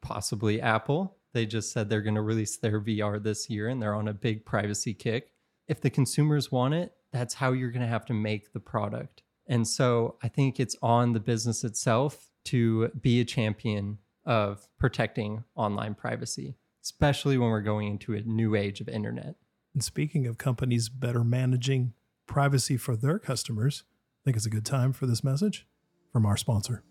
possibly 0.00 0.60
Apple. 0.60 1.16
They 1.34 1.44
just 1.44 1.72
said 1.72 1.88
they're 1.88 2.00
going 2.00 2.14
to 2.14 2.22
release 2.22 2.56
their 2.56 2.80
VR 2.80 3.22
this 3.22 3.50
year 3.50 3.68
and 3.68 3.82
they're 3.82 3.94
on 3.94 4.08
a 4.08 4.14
big 4.14 4.46
privacy 4.46 4.94
kick. 4.94 5.32
If 5.66 5.80
the 5.80 5.90
consumers 5.90 6.50
want 6.50 6.74
it, 6.74 6.94
that's 7.12 7.34
how 7.34 7.52
you're 7.52 7.70
going 7.70 7.82
to 7.82 7.88
have 7.88 8.06
to 8.06 8.14
make 8.14 8.52
the 8.52 8.60
product. 8.60 9.22
And 9.46 9.66
so 9.66 10.16
I 10.22 10.28
think 10.28 10.58
it's 10.58 10.76
on 10.82 11.12
the 11.12 11.20
business 11.20 11.64
itself 11.64 12.30
to 12.46 12.88
be 12.88 13.20
a 13.20 13.24
champion 13.24 13.98
of 14.28 14.68
protecting 14.78 15.42
online 15.56 15.94
privacy, 15.94 16.54
especially 16.84 17.38
when 17.38 17.48
we're 17.48 17.62
going 17.62 17.88
into 17.88 18.14
a 18.14 18.20
new 18.20 18.54
age 18.54 18.80
of 18.80 18.88
internet. 18.88 19.34
And 19.72 19.82
speaking 19.82 20.26
of 20.26 20.36
companies 20.36 20.90
better 20.90 21.24
managing 21.24 21.94
privacy 22.26 22.76
for 22.76 22.94
their 22.94 23.18
customers, 23.18 23.84
I 23.88 24.20
think 24.24 24.36
it's 24.36 24.46
a 24.46 24.50
good 24.50 24.66
time 24.66 24.92
for 24.92 25.06
this 25.06 25.24
message 25.24 25.66
from 26.12 26.26
our 26.26 26.36
sponsor. 26.36 26.84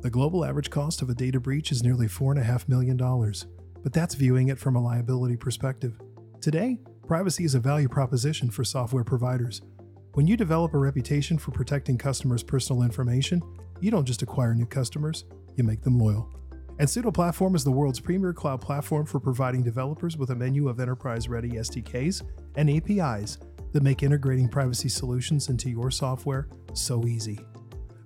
The 0.00 0.10
global 0.10 0.44
average 0.44 0.70
cost 0.70 1.02
of 1.02 1.10
a 1.10 1.14
data 1.14 1.40
breach 1.40 1.72
is 1.72 1.82
nearly 1.82 2.06
$4.5 2.06 2.68
million, 2.68 2.96
but 3.82 3.92
that's 3.92 4.14
viewing 4.14 4.48
it 4.48 4.58
from 4.58 4.76
a 4.76 4.82
liability 4.82 5.36
perspective. 5.36 6.00
Today, 6.40 6.78
privacy 7.08 7.44
is 7.44 7.56
a 7.56 7.60
value 7.60 7.88
proposition 7.88 8.50
for 8.50 8.62
software 8.62 9.02
providers. 9.02 9.60
When 10.12 10.28
you 10.28 10.36
develop 10.36 10.72
a 10.74 10.78
reputation 10.78 11.36
for 11.36 11.50
protecting 11.50 11.98
customers' 11.98 12.44
personal 12.44 12.82
information, 12.82 13.42
you 13.80 13.90
don't 13.90 14.06
just 14.06 14.22
acquire 14.22 14.54
new 14.54 14.66
customers, 14.66 15.24
you 15.56 15.64
make 15.64 15.82
them 15.82 15.98
loyal. 15.98 16.28
And 16.78 16.88
Sudo 16.88 17.12
Platform 17.12 17.54
is 17.54 17.64
the 17.64 17.70
world's 17.70 18.00
premier 18.00 18.32
cloud 18.32 18.60
platform 18.60 19.06
for 19.06 19.18
providing 19.18 19.62
developers 19.62 20.16
with 20.16 20.30
a 20.30 20.34
menu 20.34 20.68
of 20.68 20.78
enterprise 20.78 21.28
ready 21.28 21.52
SDKs 21.52 22.22
and 22.56 22.68
APIs 22.68 23.38
that 23.72 23.82
make 23.82 24.02
integrating 24.02 24.48
privacy 24.48 24.88
solutions 24.88 25.48
into 25.48 25.70
your 25.70 25.90
software 25.90 26.48
so 26.74 27.06
easy. 27.06 27.38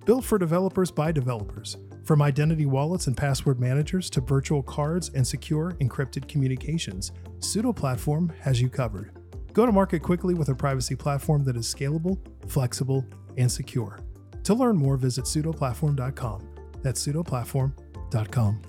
Built 0.05 0.23
for 0.23 0.37
developers 0.37 0.89
by 0.89 1.11
developers, 1.11 1.77
from 2.03 2.21
identity 2.21 2.65
wallets 2.65 3.07
and 3.07 3.15
password 3.15 3.59
managers 3.59 4.09
to 4.11 4.21
virtual 4.21 4.63
cards 4.63 5.11
and 5.13 5.25
secure 5.25 5.71
encrypted 5.81 6.27
communications, 6.27 7.11
Sudo 7.39 7.75
Platform 7.75 8.31
has 8.39 8.61
you 8.61 8.69
covered. 8.69 9.11
Go 9.53 9.65
to 9.65 9.71
market 9.71 10.01
quickly 10.01 10.33
with 10.33 10.49
a 10.49 10.55
privacy 10.55 10.95
platform 10.95 11.43
that 11.43 11.57
is 11.57 11.73
scalable, 11.73 12.17
flexible, 12.47 13.05
and 13.37 13.51
secure. 13.51 13.99
To 14.43 14.53
learn 14.53 14.77
more, 14.77 14.97
visit 14.97 15.25
sudoplatform.com. 15.25 16.50
That's 16.81 17.05
sudoplatform.com. 17.05 18.61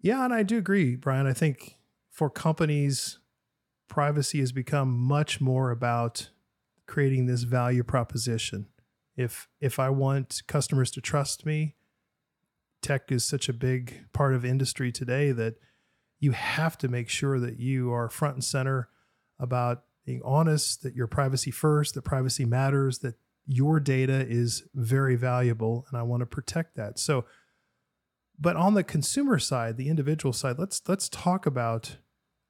Yeah, 0.00 0.24
and 0.24 0.32
I 0.32 0.42
do 0.42 0.58
agree, 0.58 0.94
Brian. 0.94 1.26
I 1.26 1.32
think 1.32 1.76
for 2.10 2.30
companies, 2.30 3.18
privacy 3.88 4.40
has 4.40 4.52
become 4.52 4.96
much 4.96 5.40
more 5.40 5.70
about 5.70 6.30
creating 6.86 7.26
this 7.26 7.42
value 7.42 7.82
proposition. 7.82 8.66
If 9.16 9.48
if 9.60 9.78
I 9.78 9.90
want 9.90 10.42
customers 10.46 10.90
to 10.92 11.00
trust 11.00 11.46
me, 11.46 11.74
tech 12.82 13.10
is 13.10 13.24
such 13.24 13.48
a 13.48 13.52
big 13.52 14.04
part 14.12 14.34
of 14.34 14.44
industry 14.44 14.92
today 14.92 15.32
that 15.32 15.56
you 16.20 16.32
have 16.32 16.78
to 16.78 16.88
make 16.88 17.08
sure 17.08 17.40
that 17.40 17.58
you 17.58 17.92
are 17.92 18.08
front 18.08 18.34
and 18.34 18.44
center 18.44 18.88
about 19.38 19.84
being 20.04 20.22
honest, 20.24 20.82
that 20.82 20.94
your 20.94 21.06
privacy 21.06 21.50
first, 21.50 21.94
that 21.94 22.02
privacy 22.02 22.44
matters, 22.44 22.98
that 23.00 23.16
your 23.46 23.80
data 23.80 24.26
is 24.28 24.64
very 24.74 25.16
valuable 25.16 25.86
and 25.88 25.98
I 25.98 26.02
want 26.02 26.20
to 26.20 26.26
protect 26.26 26.76
that. 26.76 26.98
So 26.98 27.24
but 28.38 28.56
on 28.56 28.74
the 28.74 28.84
consumer 28.84 29.38
side, 29.38 29.76
the 29.76 29.88
individual 29.88 30.32
side, 30.32 30.58
let's 30.58 30.82
let's 30.86 31.08
talk 31.08 31.46
about 31.46 31.96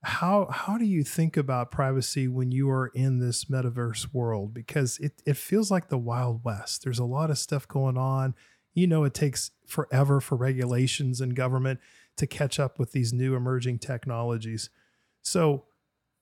how 0.03 0.49
how 0.51 0.79
do 0.79 0.85
you 0.85 1.03
think 1.03 1.37
about 1.37 1.71
privacy 1.71 2.29
when 2.29 2.53
you 2.53 2.71
are 2.71 2.89
in 2.89 3.19
this 3.19 3.47
metaverse 3.47 4.13
world 4.13 4.53
because 4.53 4.99
it 4.99 5.23
it 5.25 5.37
feels 5.37 5.71
like 5.71 5.89
the 5.89 5.99
wild 5.99 6.45
west. 6.45 6.83
There's 6.83 6.99
a 6.99 7.05
lot 7.05 7.31
of 7.31 7.39
stuff 7.39 7.69
going 7.69 7.97
on. 7.97 8.35
You 8.75 8.87
know 8.87 9.05
it 9.05 9.15
takes 9.15 9.53
forever 9.67 10.21
for 10.21 10.37
regulations 10.37 11.21
and 11.21 11.35
government 11.35 11.81
to 12.17 12.27
catch 12.27 12.59
up 12.59 12.79
with 12.79 12.93
these 12.93 13.13
new 13.13 13.35
emerging 13.35 13.79
technologies. 13.79 14.71
So 15.23 15.65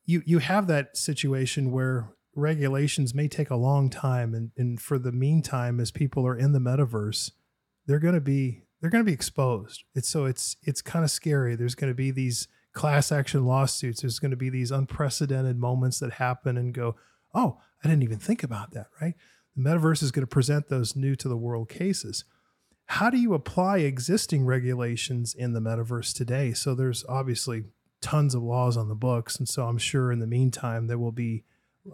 you 0.05 0.23
you 0.27 0.39
have 0.39 0.67
that 0.67 0.97
situation 0.97 1.73
where 1.73 2.11
regulations 2.37 3.15
may 3.15 3.29
take 3.29 3.51
a 3.51 3.57
long 3.57 3.91
time 3.91 4.35
and, 4.35 4.51
and 4.57 4.81
for 4.81 4.99
the 4.99 5.13
meantime 5.13 5.81
as 5.81 5.91
people 5.91 6.27
are 6.27 6.37
in 6.37 6.53
the 6.53 6.59
metaverse 6.59 7.31
they're 7.87 7.99
going 7.99 8.15
to 8.15 8.21
be 8.21 8.63
they're 8.81 8.91
going 8.91 9.05
to 9.05 9.09
be 9.09 9.15
exposed. 9.15 9.85
It's 9.95 10.09
so 10.09 10.27
it's 10.27 10.57
it's 10.63 10.83
kind 10.83 11.05
of 11.05 11.11
scary. 11.11 11.57
There's 11.57 11.75
going 11.75 11.91
to 11.91 11.97
be 11.97 12.11
these 12.11 12.49
class 12.73 13.13
action 13.13 13.47
lawsuits. 13.47 14.03
There's 14.03 14.19
going 14.19 14.33
to 14.33 14.37
be 14.37 14.51
these 14.51 14.71
unprecedented 14.71 15.59
moments 15.59 16.01
that 16.01 16.15
happen 16.15 16.57
and 16.57 16.75
go 16.75 16.97
oh 17.37 17.59
i 17.83 17.89
didn't 17.89 18.03
even 18.03 18.19
think 18.19 18.43
about 18.43 18.73
that 18.73 18.87
right? 19.01 19.15
The 19.57 19.63
metaverse 19.63 20.03
is 20.03 20.11
going 20.11 20.23
to 20.23 20.27
present 20.27 20.69
those 20.69 20.97
new 20.97 21.15
to 21.17 21.29
the 21.29 21.37
world 21.37 21.69
cases. 21.69 22.25
How 22.87 23.09
do 23.09 23.17
you 23.17 23.33
apply 23.33 23.79
existing 23.79 24.45
regulations 24.45 25.35
in 25.35 25.53
the 25.53 25.61
metaverse 25.61 26.15
today? 26.15 26.53
So 26.53 26.75
there's 26.75 27.05
obviously 27.09 27.65
tons 28.03 28.35
of 28.35 28.43
laws 28.43 28.77
on 28.77 28.89
the 28.89 28.95
books 28.95 29.37
and 29.37 29.49
so 29.49 29.67
i'm 29.67 29.79
sure 29.79 30.13
in 30.13 30.19
the 30.19 30.27
meantime 30.27 30.89
there 30.89 30.99
will 30.99 31.11
be 31.11 31.43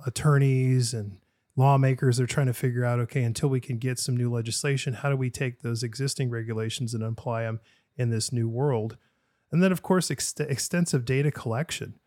attorneys 0.06 0.94
and 0.94 1.18
lawmakers 1.56 2.20
are 2.20 2.26
trying 2.26 2.46
to 2.46 2.54
figure 2.54 2.84
out 2.84 3.00
okay 3.00 3.22
until 3.22 3.48
we 3.48 3.60
can 3.60 3.78
get 3.78 3.98
some 3.98 4.16
new 4.16 4.32
legislation 4.32 4.94
how 4.94 5.10
do 5.10 5.16
we 5.16 5.30
take 5.30 5.60
those 5.60 5.82
existing 5.82 6.30
regulations 6.30 6.94
and 6.94 7.02
apply 7.02 7.42
them 7.42 7.60
in 7.96 8.10
this 8.10 8.32
new 8.32 8.48
world? 8.48 8.96
And 9.52 9.62
then 9.62 9.72
of 9.72 9.82
course 9.82 10.10
ex- 10.10 10.34
extensive 10.38 11.04
data 11.04 11.30
collection. 11.30 11.98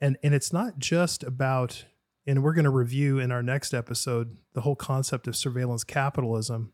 And 0.00 0.16
and 0.22 0.34
it's 0.34 0.52
not 0.52 0.78
just 0.78 1.22
about 1.22 1.86
and 2.26 2.42
we're 2.42 2.54
going 2.54 2.64
to 2.64 2.70
review 2.70 3.18
in 3.18 3.30
our 3.30 3.42
next 3.42 3.74
episode 3.74 4.38
the 4.54 4.62
whole 4.62 4.76
concept 4.76 5.26
of 5.26 5.36
surveillance 5.36 5.84
capitalism. 5.84 6.72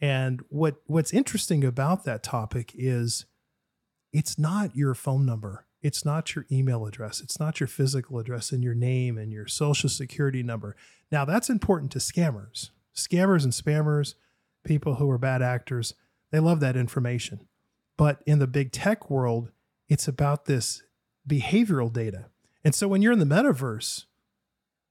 And 0.00 0.42
what 0.48 0.76
what's 0.86 1.12
interesting 1.12 1.64
about 1.64 2.04
that 2.04 2.22
topic 2.22 2.72
is 2.74 3.26
it's 4.12 4.38
not 4.38 4.76
your 4.76 4.94
phone 4.94 5.26
number 5.26 5.65
it's 5.82 6.04
not 6.04 6.34
your 6.34 6.46
email 6.50 6.86
address. 6.86 7.20
It's 7.20 7.38
not 7.38 7.60
your 7.60 7.66
physical 7.66 8.18
address 8.18 8.52
and 8.52 8.64
your 8.64 8.74
name 8.74 9.18
and 9.18 9.32
your 9.32 9.46
social 9.46 9.88
security 9.88 10.42
number. 10.42 10.76
Now, 11.12 11.24
that's 11.24 11.50
important 11.50 11.92
to 11.92 11.98
scammers. 11.98 12.70
Scammers 12.94 13.44
and 13.44 13.52
spammers, 13.52 14.14
people 14.64 14.96
who 14.96 15.10
are 15.10 15.18
bad 15.18 15.42
actors, 15.42 15.94
they 16.32 16.40
love 16.40 16.60
that 16.60 16.76
information. 16.76 17.46
But 17.96 18.22
in 18.26 18.38
the 18.38 18.46
big 18.46 18.72
tech 18.72 19.10
world, 19.10 19.50
it's 19.88 20.08
about 20.08 20.46
this 20.46 20.82
behavioral 21.28 21.92
data. 21.92 22.26
And 22.64 22.74
so 22.74 22.88
when 22.88 23.02
you're 23.02 23.12
in 23.12 23.18
the 23.18 23.24
metaverse, 23.24 24.06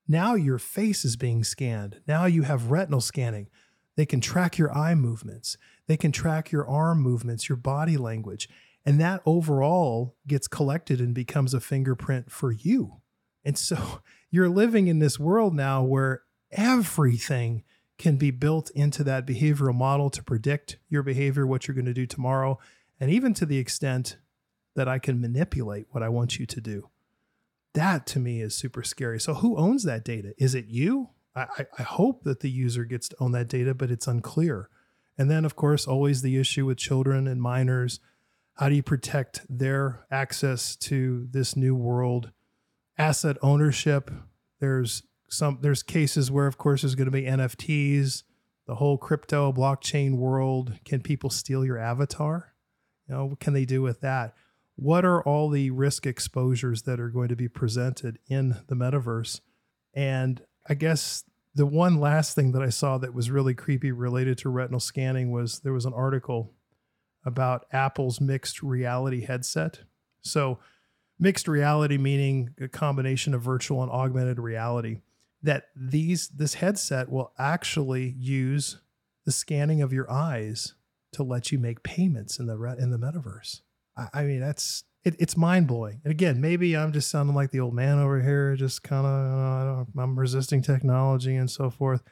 now 0.07 0.35
your 0.35 0.59
face 0.59 1.03
is 1.03 1.15
being 1.15 1.43
scanned. 1.43 2.01
Now 2.07 2.25
you 2.25 2.43
have 2.43 2.71
retinal 2.71 3.01
scanning. 3.01 3.47
They 3.95 4.05
can 4.05 4.21
track 4.21 4.57
your 4.57 4.71
eye 4.75 4.95
movements. 4.95 5.57
They 5.87 5.97
can 5.97 6.11
track 6.11 6.51
your 6.51 6.67
arm 6.67 7.01
movements, 7.01 7.49
your 7.49 7.55
body 7.57 7.97
language. 7.97 8.49
And 8.85 8.99
that 9.01 9.21
overall 9.25 10.15
gets 10.27 10.47
collected 10.47 10.99
and 10.99 11.13
becomes 11.13 11.53
a 11.53 11.59
fingerprint 11.59 12.31
for 12.31 12.51
you. 12.51 13.01
And 13.43 13.57
so 13.57 14.01
you're 14.29 14.49
living 14.49 14.87
in 14.87 14.99
this 14.99 15.19
world 15.19 15.55
now 15.55 15.83
where 15.83 16.23
everything 16.51 17.63
can 17.97 18.17
be 18.17 18.31
built 18.31 18.69
into 18.71 19.03
that 19.03 19.25
behavioral 19.25 19.73
model 19.73 20.09
to 20.09 20.23
predict 20.23 20.77
your 20.89 21.01
behavior, 21.01 21.47
what 21.47 21.67
you're 21.67 21.75
going 21.75 21.85
to 21.85 21.93
do 21.93 22.05
tomorrow, 22.05 22.59
and 22.99 23.09
even 23.09 23.33
to 23.33 23.45
the 23.45 23.57
extent 23.57 24.17
that 24.75 24.87
I 24.87 24.99
can 24.99 25.21
manipulate 25.21 25.87
what 25.91 26.03
I 26.03 26.09
want 26.09 26.37
you 26.37 26.45
to 26.45 26.61
do. 26.61 26.89
That 27.73 28.05
to 28.07 28.19
me 28.19 28.41
is 28.41 28.55
super 28.55 28.83
scary. 28.83 29.19
So, 29.19 29.35
who 29.35 29.57
owns 29.57 29.83
that 29.83 30.05
data? 30.05 30.33
Is 30.37 30.55
it 30.55 30.67
you? 30.67 31.09
I, 31.35 31.65
I 31.77 31.83
hope 31.83 32.23
that 32.23 32.39
the 32.39 32.49
user 32.49 32.85
gets 32.85 33.09
to 33.09 33.17
own 33.19 33.33
that 33.33 33.49
data, 33.49 33.73
but 33.73 33.91
it's 33.91 34.07
unclear. 34.07 34.69
And 35.17 35.29
then, 35.29 35.43
of 35.43 35.55
course, 35.55 35.85
always 35.85 36.21
the 36.21 36.37
issue 36.37 36.65
with 36.65 36.77
children 36.77 37.27
and 37.27 37.41
minors. 37.41 37.99
How 38.55 38.69
do 38.69 38.75
you 38.75 38.83
protect 38.83 39.41
their 39.49 40.05
access 40.09 40.77
to 40.77 41.27
this 41.29 41.57
new 41.57 41.75
world? 41.75 42.31
Asset 42.97 43.37
ownership. 43.41 44.09
There's 44.59 45.03
some 45.27 45.59
there's 45.61 45.83
cases 45.83 46.31
where, 46.31 46.47
of 46.47 46.57
course, 46.57 46.81
there's 46.81 46.95
going 46.95 47.05
to 47.05 47.11
be 47.11 47.23
NFTs, 47.23 48.23
the 48.65 48.75
whole 48.75 48.97
crypto 48.97 49.51
blockchain 49.51 50.15
world. 50.15 50.79
Can 50.85 51.01
people 51.01 51.29
steal 51.29 51.65
your 51.65 51.77
avatar? 51.77 52.53
You 53.07 53.15
know, 53.15 53.25
what 53.25 53.39
can 53.41 53.53
they 53.53 53.65
do 53.65 53.81
with 53.81 53.99
that? 54.01 54.33
What 54.77 55.03
are 55.03 55.21
all 55.23 55.49
the 55.49 55.71
risk 55.71 56.05
exposures 56.05 56.83
that 56.83 56.99
are 56.99 57.09
going 57.09 57.27
to 57.27 57.35
be 57.35 57.49
presented 57.49 58.19
in 58.27 58.55
the 58.67 58.75
metaverse? 58.75 59.41
And 59.93 60.41
I 60.67 60.75
guess 60.75 61.25
the 61.53 61.65
one 61.65 61.99
last 61.99 62.35
thing 62.35 62.53
that 62.53 62.61
I 62.61 62.69
saw 62.69 62.97
that 62.99 63.13
was 63.13 63.29
really 63.29 63.53
creepy 63.53 63.91
related 63.91 64.37
to 64.39 64.49
retinal 64.49 64.79
scanning 64.79 65.31
was 65.31 65.59
there 65.59 65.73
was 65.73 65.85
an 65.85 65.93
article 65.93 66.53
about 67.25 67.65
Apple's 67.71 68.21
mixed 68.21 68.61
reality 68.61 69.21
headset. 69.21 69.81
So, 70.21 70.59
mixed 71.19 71.47
reality 71.47 71.97
meaning 71.97 72.53
a 72.59 72.67
combination 72.67 73.33
of 73.33 73.41
virtual 73.41 73.81
and 73.81 73.91
augmented 73.91 74.39
reality 74.39 75.01
that 75.41 75.65
these 75.75 76.29
this 76.29 76.55
headset 76.55 77.09
will 77.09 77.31
actually 77.37 78.15
use 78.17 78.81
the 79.25 79.31
scanning 79.31 79.81
of 79.81 79.93
your 79.93 80.09
eyes 80.11 80.75
to 81.13 81.23
let 81.23 81.51
you 81.51 81.59
make 81.59 81.83
payments 81.83 82.39
in 82.39 82.47
the 82.47 82.55
in 82.79 82.91
the 82.91 82.97
metaverse. 82.97 83.61
I, 83.97 84.07
I 84.13 84.23
mean, 84.23 84.39
that's 84.39 84.83
it, 85.03 85.15
it's 85.19 85.37
mind 85.37 85.67
blowing. 85.67 86.01
And 86.03 86.11
again, 86.11 86.41
maybe 86.41 86.75
I'm 86.75 86.91
just 86.91 87.09
sounding 87.09 87.35
like 87.35 87.51
the 87.51 87.59
old 87.59 87.73
man 87.73 87.99
over 87.99 88.21
here, 88.21 88.55
just 88.55 88.83
kind 88.83 89.05
of 89.05 89.87
I'm 89.97 90.17
resisting 90.17 90.61
technology 90.61 91.35
and 91.35 91.49
so 91.49 91.69
forth. 91.69 92.03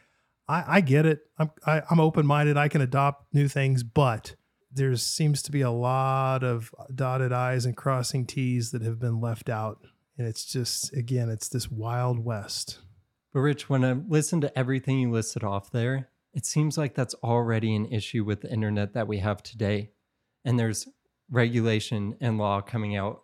I, 0.48 0.64
I 0.68 0.82
get 0.82 1.06
it. 1.06 1.22
I'm 1.38 1.52
I, 1.66 1.78
am 1.78 1.84
i 1.90 1.94
am 1.94 2.00
open 2.00 2.26
minded. 2.26 2.58
I 2.58 2.68
can 2.68 2.82
adopt 2.82 3.34
new 3.34 3.48
things, 3.48 3.84
but 3.84 4.36
there 4.74 4.96
seems 4.96 5.42
to 5.44 5.52
be 5.52 5.62
a 5.62 5.72
lot 5.72 6.44
of 6.44 6.74
dotted 6.94 7.32
I's 7.32 7.66
and 7.66 7.78
crossing 7.78 8.26
T's 8.26 8.72
that 8.72 8.82
have 8.82 9.00
been 9.00 9.22
left 9.22 9.50
out. 9.50 9.86
And 10.18 10.28
it's 10.28 10.46
just, 10.46 10.94
again, 10.94 11.30
it's 11.30 11.50
this 11.50 11.72
wild 11.72 12.24
west. 12.24 12.80
But 13.34 13.42
Rich, 13.42 13.70
when 13.70 13.84
I 13.84 13.94
listen 13.94 14.42
to 14.42 14.58
everything 14.58 15.00
you 15.00 15.12
listed 15.12 15.44
off 15.44 15.72
there, 15.72 16.10
it 16.34 16.46
seems 16.46 16.78
like 16.78 16.96
that's 16.96 17.16
already 17.16 17.76
an 17.76 17.92
issue 17.92 18.24
with 18.24 18.42
the 18.42 18.52
internet 18.52 18.94
that 18.94 19.08
we 19.08 19.20
have 19.20 19.42
today. 19.44 19.92
And 20.46 20.60
there's 20.60 20.88
regulation 21.30 22.16
and 22.20 22.38
law 22.38 22.62
coming 22.62 22.96
out 22.96 23.22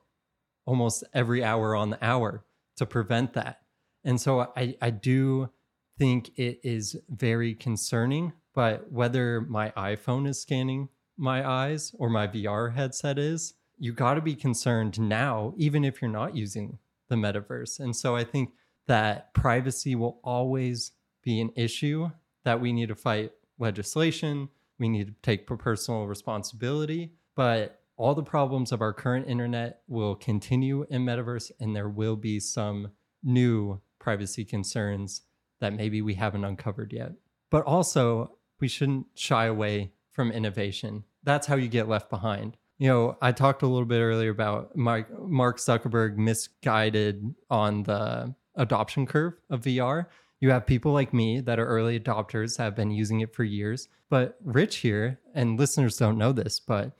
almost 0.66 1.04
every 1.14 1.44
hour 1.44 1.76
on 1.76 1.90
the 1.90 2.04
hour 2.04 2.46
to 2.78 2.86
prevent 2.86 3.34
that. 3.34 3.62
And 4.04 4.22
so 4.22 4.52
I, 4.56 4.76
I 4.82 4.90
do 4.92 5.50
think 5.98 6.32
it 6.38 6.60
is 6.64 6.96
very 7.10 7.56
concerning. 7.56 8.34
But 8.54 8.92
whether 8.92 9.42
my 9.42 9.72
iPhone 9.72 10.28
is 10.28 10.42
scanning 10.42 10.90
my 11.20 11.48
eyes 11.48 11.94
or 12.00 12.10
my 12.10 12.28
VR 12.28 12.74
headset 12.74 13.20
is, 13.20 13.54
you 13.78 13.94
got 13.94 14.16
to 14.16 14.22
be 14.22 14.36
concerned 14.36 15.00
now, 15.00 15.54
even 15.58 15.84
if 15.84 16.02
you're 16.02 16.12
not 16.12 16.36
using 16.36 16.80
the 17.10 17.16
metaverse. 17.16 17.80
And 17.80 17.96
so 17.96 18.16
I 18.16 18.24
think 18.24 18.54
that 18.88 19.34
privacy 19.34 19.96
will 19.96 20.20
always 20.24 20.92
be 21.24 21.42
an 21.42 21.52
issue 21.56 22.10
that 22.46 22.60
we 22.60 22.74
need 22.74 22.90
to 22.90 22.96
fight 22.96 23.32
legislation. 23.58 24.50
We 24.80 24.90
need 24.90 25.08
to 25.08 25.14
take 25.22 25.46
personal 25.46 26.08
responsibility. 26.08 27.14
But 27.36 27.82
all 27.98 28.16
the 28.16 28.24
problems 28.24 28.72
of 28.72 28.82
our 28.82 28.94
current 28.94 29.28
internet 29.28 29.82
will 29.88 30.16
continue 30.16 30.86
in 30.90 31.04
metaverse, 31.06 31.52
and 31.60 31.76
there 31.76 31.90
will 31.90 32.16
be 32.16 32.40
some 32.40 32.92
new 33.24 33.82
privacy 34.00 34.46
concerns 34.46 35.24
that 35.60 35.74
maybe 35.74 36.02
we 36.02 36.14
haven't 36.14 36.46
uncovered 36.46 36.94
yet. 36.94 37.12
But 37.50 37.66
also, 37.66 38.38
we 38.62 38.70
shouldn't 38.70 39.08
shy 39.16 39.46
away 39.46 39.92
from 40.20 40.34
innovation. 40.34 41.06
That's 41.24 41.48
how 41.48 41.56
you 41.56 41.70
get 41.70 41.88
left 41.88 42.10
behind. 42.10 42.58
You 42.78 42.90
know, 42.90 43.18
I 43.22 43.32
talked 43.32 43.64
a 43.64 43.68
little 43.68 43.86
bit 43.86 44.02
earlier 44.02 44.32
about 44.32 44.76
Mark, 44.76 45.08
Mark 45.18 45.60
Zuckerberg 45.60 46.18
misguided 46.18 47.34
on 47.50 47.84
the 47.84 48.36
adoption 48.56 49.06
curve 49.06 49.36
of 49.50 49.62
VR. 49.62 50.08
You 50.42 50.50
have 50.50 50.66
people 50.66 50.92
like 50.92 51.14
me 51.14 51.40
that 51.40 51.58
are 51.58 51.66
early 51.66 51.98
adopters, 51.98 52.58
have 52.58 52.76
been 52.76 52.92
using 52.92 53.22
it 53.22 53.34
for 53.34 53.46
years. 53.46 53.88
But 54.10 54.36
Rich 54.44 54.80
here, 54.80 55.22
and 55.34 55.58
listeners 55.58 55.96
don't 55.96 56.18
know 56.18 56.34
this, 56.34 56.60
but 56.60 56.92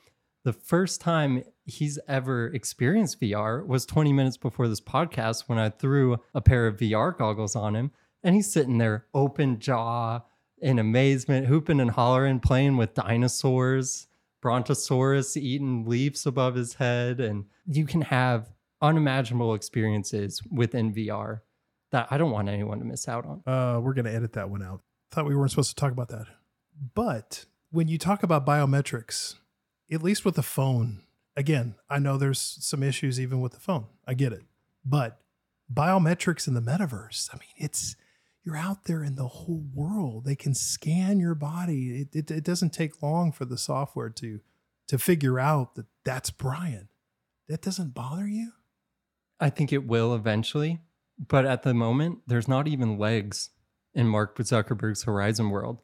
the 0.46 0.54
first 0.54 1.02
time 1.02 1.44
he's 1.66 2.00
ever 2.08 2.48
experienced 2.48 3.20
VR 3.20 3.68
was 3.68 3.86
20 3.86 4.14
minutes 4.14 4.38
before 4.38 4.70
this 4.70 4.80
podcast 4.80 5.50
when 5.50 5.60
I 5.60 5.68
threw 5.68 6.20
a 6.34 6.40
pair 6.40 6.68
of 6.68 6.78
VR 6.78 7.18
goggles 7.18 7.58
on 7.58 7.76
him. 7.76 7.92
And 8.24 8.34
he's 8.34 8.50
sitting 8.50 8.78
there, 8.78 9.08
open 9.14 9.60
jaw, 9.60 10.22
in 10.62 10.80
amazement, 10.80 11.48
hooping 11.48 11.80
and 11.80 11.92
hollering, 11.92 12.40
playing 12.40 12.78
with 12.78 12.94
dinosaurs, 12.94 14.08
Brontosaurus 14.42 15.36
eating 15.36 15.86
leaves 15.86 16.26
above 16.26 16.56
his 16.56 16.76
head. 16.76 17.20
And 17.20 17.46
you 17.66 17.86
can 17.86 18.02
have 18.02 18.50
unimaginable 18.82 19.54
experiences 19.54 20.42
within 20.52 20.94
VR 20.94 21.42
that 21.92 22.08
I 22.10 22.18
don't 22.18 22.32
want 22.32 22.50
anyone 22.50 22.80
to 22.80 22.86
miss 22.86 23.08
out 23.08 23.26
on. 23.26 23.42
Uh, 23.46 23.80
we're 23.80 23.94
going 23.94 24.06
to 24.06 24.14
edit 24.14 24.34
that 24.34 24.50
one 24.50 24.64
out. 24.64 24.82
Thought 25.12 25.26
we 25.26 25.36
weren't 25.36 25.52
supposed 25.52 25.76
to 25.76 25.76
talk 25.76 25.92
about 25.92 26.10
that. 26.10 26.28
But 26.94 27.46
when 27.72 27.88
you 27.88 27.98
talk 27.98 28.24
about 28.24 28.46
biometrics, 28.46 29.36
at 29.92 30.04
least 30.04 30.24
with 30.24 30.36
the 30.36 30.44
phone, 30.44 31.02
again, 31.36 31.76
I 31.90 32.00
know 32.00 32.18
there's 32.18 32.40
some 32.40 32.84
issues 32.84 33.20
even 33.20 33.42
with 33.42 33.54
the 33.54 33.60
phone. 33.60 33.88
I 34.08 34.14
get 34.14 34.34
it. 34.34 34.44
But 34.86 35.20
biometrics 35.74 36.48
in 36.48 36.54
the 36.54 36.62
metaverse, 36.62 37.30
I 37.34 37.38
mean, 37.38 37.50
it's 37.58 37.96
you're 38.46 38.58
out 38.58 38.86
there 38.86 39.04
in 39.04 39.16
the 39.16 39.28
whole 39.28 39.64
world. 39.74 40.26
They 40.26 40.36
can 40.36 40.56
scan 40.56 41.20
your 41.20 41.36
body. 41.36 42.02
It, 42.02 42.16
it, 42.16 42.32
it 42.32 42.44
doesn't 42.44 42.74
take 42.74 43.02
long 43.02 43.32
for 43.32 43.46
the 43.46 43.58
software 43.58 44.10
to 44.10 44.40
to 44.88 44.98
figure 44.98 45.40
out 45.40 45.76
that 45.76 45.86
that's 46.04 46.32
Brian. 46.32 46.90
That 47.48 47.62
doesn't 47.62 47.94
bother 47.94 48.28
you? 48.28 48.54
I 49.40 49.50
think 49.52 49.72
it 49.72 49.86
will 49.86 50.16
eventually, 50.16 50.80
but 51.20 51.46
at 51.46 51.62
the 51.64 51.76
moment, 51.76 52.20
there's 52.26 52.48
not 52.48 52.68
even 52.68 52.98
legs 52.98 53.52
in 53.94 54.08
Mark 54.08 54.38
Zuckerberg's 54.38 55.04
Horizon 55.04 55.52
world. 55.52 55.82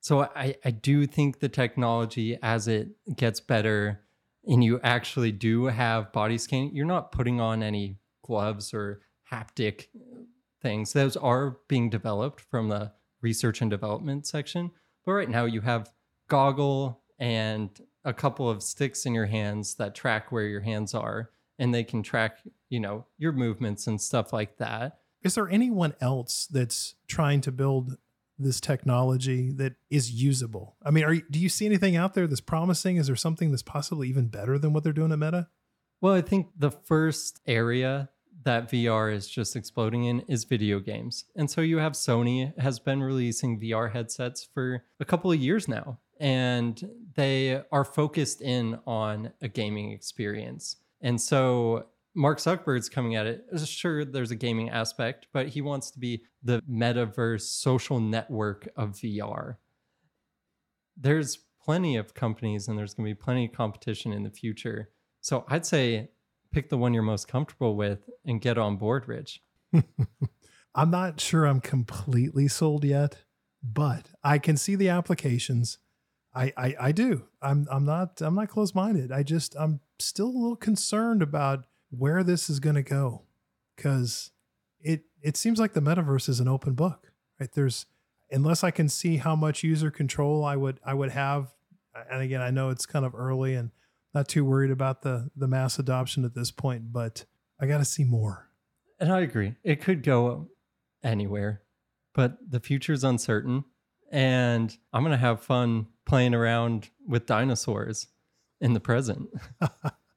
So 0.00 0.22
I, 0.22 0.56
I 0.62 0.70
do 0.70 1.06
think 1.06 1.40
the 1.40 1.48
technology, 1.48 2.38
as 2.42 2.68
it 2.68 2.88
gets 3.16 3.40
better 3.40 4.02
and 4.46 4.62
you 4.62 4.78
actually 4.82 5.32
do 5.32 5.64
have 5.66 6.12
body 6.12 6.36
scanning, 6.36 6.74
you're 6.74 6.84
not 6.84 7.12
putting 7.12 7.40
on 7.40 7.62
any 7.62 7.98
gloves 8.22 8.74
or 8.74 9.00
haptic 9.32 9.86
things. 10.64 10.94
Those 10.94 11.16
are 11.16 11.58
being 11.68 11.90
developed 11.90 12.40
from 12.40 12.70
the 12.70 12.90
research 13.20 13.60
and 13.60 13.70
development 13.70 14.26
section. 14.26 14.72
But 15.04 15.12
right 15.12 15.28
now 15.28 15.44
you 15.44 15.60
have 15.60 15.92
goggle 16.28 17.02
and 17.18 17.70
a 18.04 18.14
couple 18.14 18.48
of 18.48 18.62
sticks 18.62 19.06
in 19.06 19.14
your 19.14 19.26
hands 19.26 19.74
that 19.76 19.94
track 19.94 20.32
where 20.32 20.46
your 20.46 20.62
hands 20.62 20.94
are 20.94 21.30
and 21.58 21.72
they 21.72 21.84
can 21.84 22.02
track, 22.02 22.38
you 22.70 22.80
know, 22.80 23.06
your 23.18 23.32
movements 23.32 23.86
and 23.86 24.00
stuff 24.00 24.32
like 24.32 24.56
that. 24.56 24.98
Is 25.22 25.34
there 25.34 25.48
anyone 25.48 25.94
else 26.00 26.46
that's 26.46 26.94
trying 27.06 27.42
to 27.42 27.52
build 27.52 27.98
this 28.38 28.58
technology 28.60 29.52
that 29.52 29.74
is 29.90 30.10
usable? 30.10 30.76
I 30.82 30.90
mean, 30.90 31.04
are 31.04 31.12
you, 31.12 31.22
do 31.30 31.38
you 31.38 31.48
see 31.50 31.66
anything 31.66 31.94
out 31.94 32.14
there 32.14 32.26
that's 32.26 32.40
promising? 32.40 32.96
Is 32.96 33.06
there 33.06 33.16
something 33.16 33.50
that's 33.50 33.62
possibly 33.62 34.08
even 34.08 34.28
better 34.28 34.58
than 34.58 34.72
what 34.72 34.82
they're 34.82 34.92
doing 34.92 35.12
at 35.12 35.18
Meta? 35.18 35.48
Well, 36.00 36.14
I 36.14 36.22
think 36.22 36.48
the 36.56 36.70
first 36.70 37.40
area 37.46 38.10
that 38.44 38.70
VR 38.70 39.12
is 39.12 39.28
just 39.28 39.56
exploding 39.56 40.04
in 40.04 40.20
is 40.20 40.44
video 40.44 40.78
games. 40.78 41.24
And 41.36 41.50
so 41.50 41.60
you 41.60 41.78
have 41.78 41.92
Sony 41.92 42.56
has 42.58 42.78
been 42.78 43.02
releasing 43.02 43.60
VR 43.60 43.92
headsets 43.92 44.46
for 44.54 44.84
a 45.00 45.04
couple 45.04 45.32
of 45.32 45.38
years 45.38 45.66
now 45.68 45.98
and 46.20 46.88
they 47.16 47.62
are 47.72 47.84
focused 47.84 48.40
in 48.40 48.78
on 48.86 49.32
a 49.42 49.48
gaming 49.48 49.92
experience. 49.92 50.76
And 51.00 51.20
so 51.20 51.86
Mark 52.14 52.38
Zuckerberg's 52.38 52.88
coming 52.88 53.16
at 53.16 53.26
it. 53.26 53.44
Sure, 53.64 54.04
there's 54.04 54.30
a 54.30 54.36
gaming 54.36 54.70
aspect, 54.70 55.26
but 55.32 55.48
he 55.48 55.60
wants 55.60 55.90
to 55.90 55.98
be 55.98 56.22
the 56.42 56.62
metaverse 56.70 57.42
social 57.42 57.98
network 57.98 58.68
of 58.76 58.90
VR. 58.92 59.56
There's 60.96 61.38
plenty 61.64 61.96
of 61.96 62.14
companies 62.14 62.68
and 62.68 62.78
there's 62.78 62.94
going 62.94 63.08
to 63.08 63.14
be 63.14 63.20
plenty 63.20 63.46
of 63.46 63.52
competition 63.52 64.12
in 64.12 64.22
the 64.22 64.30
future. 64.30 64.90
So 65.20 65.44
I'd 65.48 65.66
say 65.66 66.10
pick 66.54 66.70
the 66.70 66.78
one 66.78 66.94
you're 66.94 67.02
most 67.02 67.26
comfortable 67.26 67.74
with 67.74 68.08
and 68.24 68.40
get 68.40 68.56
on 68.56 68.76
board, 68.76 69.08
Rich. 69.08 69.42
I'm 70.74 70.90
not 70.90 71.20
sure 71.20 71.44
I'm 71.44 71.60
completely 71.60 72.48
sold 72.48 72.84
yet, 72.84 73.18
but 73.62 74.10
I 74.22 74.38
can 74.38 74.56
see 74.56 74.76
the 74.76 74.88
applications. 74.88 75.78
I, 76.34 76.52
I, 76.56 76.74
I 76.80 76.92
do. 76.92 77.24
I'm 77.42 77.66
I'm 77.70 77.84
not 77.84 78.20
I'm 78.20 78.34
not 78.34 78.48
close 78.48 78.74
minded. 78.74 79.12
I 79.12 79.22
just 79.22 79.54
I'm 79.58 79.80
still 79.98 80.26
a 80.26 80.38
little 80.38 80.56
concerned 80.56 81.22
about 81.22 81.66
where 81.90 82.22
this 82.22 82.48
is 82.48 82.60
going 82.60 82.74
to 82.76 82.82
go 82.82 83.22
because 83.76 84.30
it 84.80 85.02
it 85.22 85.36
seems 85.36 85.58
like 85.58 85.72
the 85.72 85.80
metaverse 85.80 86.28
is 86.28 86.40
an 86.40 86.48
open 86.48 86.74
book 86.74 87.12
right 87.38 87.52
there's 87.52 87.86
unless 88.30 88.64
i 88.64 88.70
can 88.70 88.88
see 88.88 89.16
how 89.16 89.36
much 89.36 89.62
user 89.62 89.90
control 89.90 90.44
i 90.44 90.56
would 90.56 90.80
i 90.84 90.92
would 90.92 91.10
have 91.10 91.52
and 92.10 92.22
again 92.22 92.40
i 92.40 92.50
know 92.50 92.70
it's 92.70 92.86
kind 92.86 93.04
of 93.04 93.14
early 93.14 93.54
and 93.54 93.70
not 94.14 94.28
too 94.28 94.44
worried 94.44 94.70
about 94.70 95.02
the 95.02 95.30
the 95.36 95.48
mass 95.48 95.78
adoption 95.78 96.24
at 96.24 96.34
this 96.34 96.50
point 96.50 96.92
but 96.92 97.24
i 97.60 97.66
got 97.66 97.78
to 97.78 97.84
see 97.84 98.04
more 98.04 98.48
and 98.98 99.12
i 99.12 99.20
agree 99.20 99.54
it 99.62 99.80
could 99.80 100.02
go 100.02 100.48
anywhere 101.02 101.62
but 102.14 102.38
the 102.48 102.60
future 102.60 102.92
is 102.92 103.04
uncertain 103.04 103.64
and 104.14 104.78
I'm 104.92 105.02
going 105.02 105.10
to 105.10 105.18
have 105.18 105.42
fun 105.42 105.88
playing 106.06 106.34
around 106.34 106.88
with 107.04 107.26
dinosaurs 107.26 108.06
in 108.60 108.72
the 108.72 108.80
present. 108.80 109.28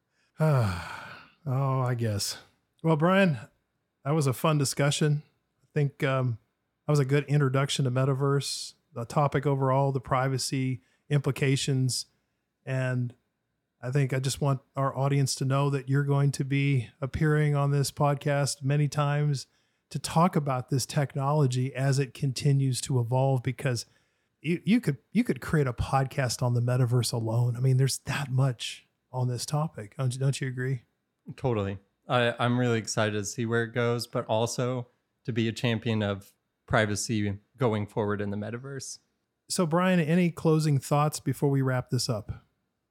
oh, 0.39 0.79
I 1.47 1.95
guess. 1.97 2.37
Well, 2.83 2.95
Brian, 2.95 3.39
that 4.05 4.13
was 4.13 4.27
a 4.27 4.33
fun 4.33 4.59
discussion. 4.59 5.23
I 5.63 5.67
think 5.73 6.03
um, 6.03 6.37
that 6.85 6.91
was 6.91 6.99
a 6.99 7.05
good 7.05 7.25
introduction 7.25 7.85
to 7.85 7.91
metaverse, 7.91 8.73
the 8.93 9.03
topic 9.03 9.47
overall, 9.47 9.91
the 9.91 9.99
privacy 9.99 10.81
implications, 11.09 12.05
and 12.67 13.15
I 13.87 13.91
think 13.91 14.11
I 14.11 14.19
just 14.19 14.41
want 14.41 14.59
our 14.75 14.95
audience 14.97 15.33
to 15.35 15.45
know 15.45 15.69
that 15.69 15.87
you're 15.87 16.03
going 16.03 16.33
to 16.33 16.43
be 16.43 16.89
appearing 16.99 17.55
on 17.55 17.71
this 17.71 17.89
podcast 17.89 18.61
many 18.61 18.89
times 18.89 19.47
to 19.91 19.97
talk 19.97 20.35
about 20.35 20.69
this 20.69 20.85
technology 20.85 21.73
as 21.73 21.97
it 21.97 22.13
continues 22.13 22.81
to 22.81 22.99
evolve 22.99 23.43
because 23.43 23.85
you, 24.41 24.59
you 24.65 24.81
could 24.81 24.97
you 25.13 25.23
could 25.23 25.39
create 25.39 25.67
a 25.67 25.73
podcast 25.73 26.43
on 26.43 26.53
the 26.53 26.61
metaverse 26.61 27.13
alone. 27.13 27.55
I 27.55 27.61
mean, 27.61 27.77
there's 27.77 27.99
that 27.99 28.29
much 28.29 28.85
on 29.13 29.29
this 29.29 29.45
topic. 29.45 29.95
Don't 29.97 30.13
you, 30.13 30.19
don't 30.19 30.41
you 30.41 30.49
agree? 30.49 30.81
Totally. 31.37 31.77
I, 32.09 32.33
I'm 32.39 32.59
really 32.59 32.79
excited 32.79 33.13
to 33.13 33.23
see 33.23 33.45
where 33.45 33.63
it 33.63 33.73
goes, 33.73 34.05
but 34.05 34.25
also 34.25 34.87
to 35.23 35.31
be 35.31 35.47
a 35.47 35.53
champion 35.53 36.03
of 36.03 36.33
privacy 36.67 37.37
going 37.55 37.87
forward 37.87 38.19
in 38.19 38.31
the 38.31 38.37
metaverse. 38.37 38.99
So, 39.49 39.65
Brian, 39.65 40.01
any 40.01 40.29
closing 40.29 40.77
thoughts 40.77 41.21
before 41.21 41.49
we 41.49 41.61
wrap 41.61 41.89
this 41.89 42.09
up? 42.09 42.43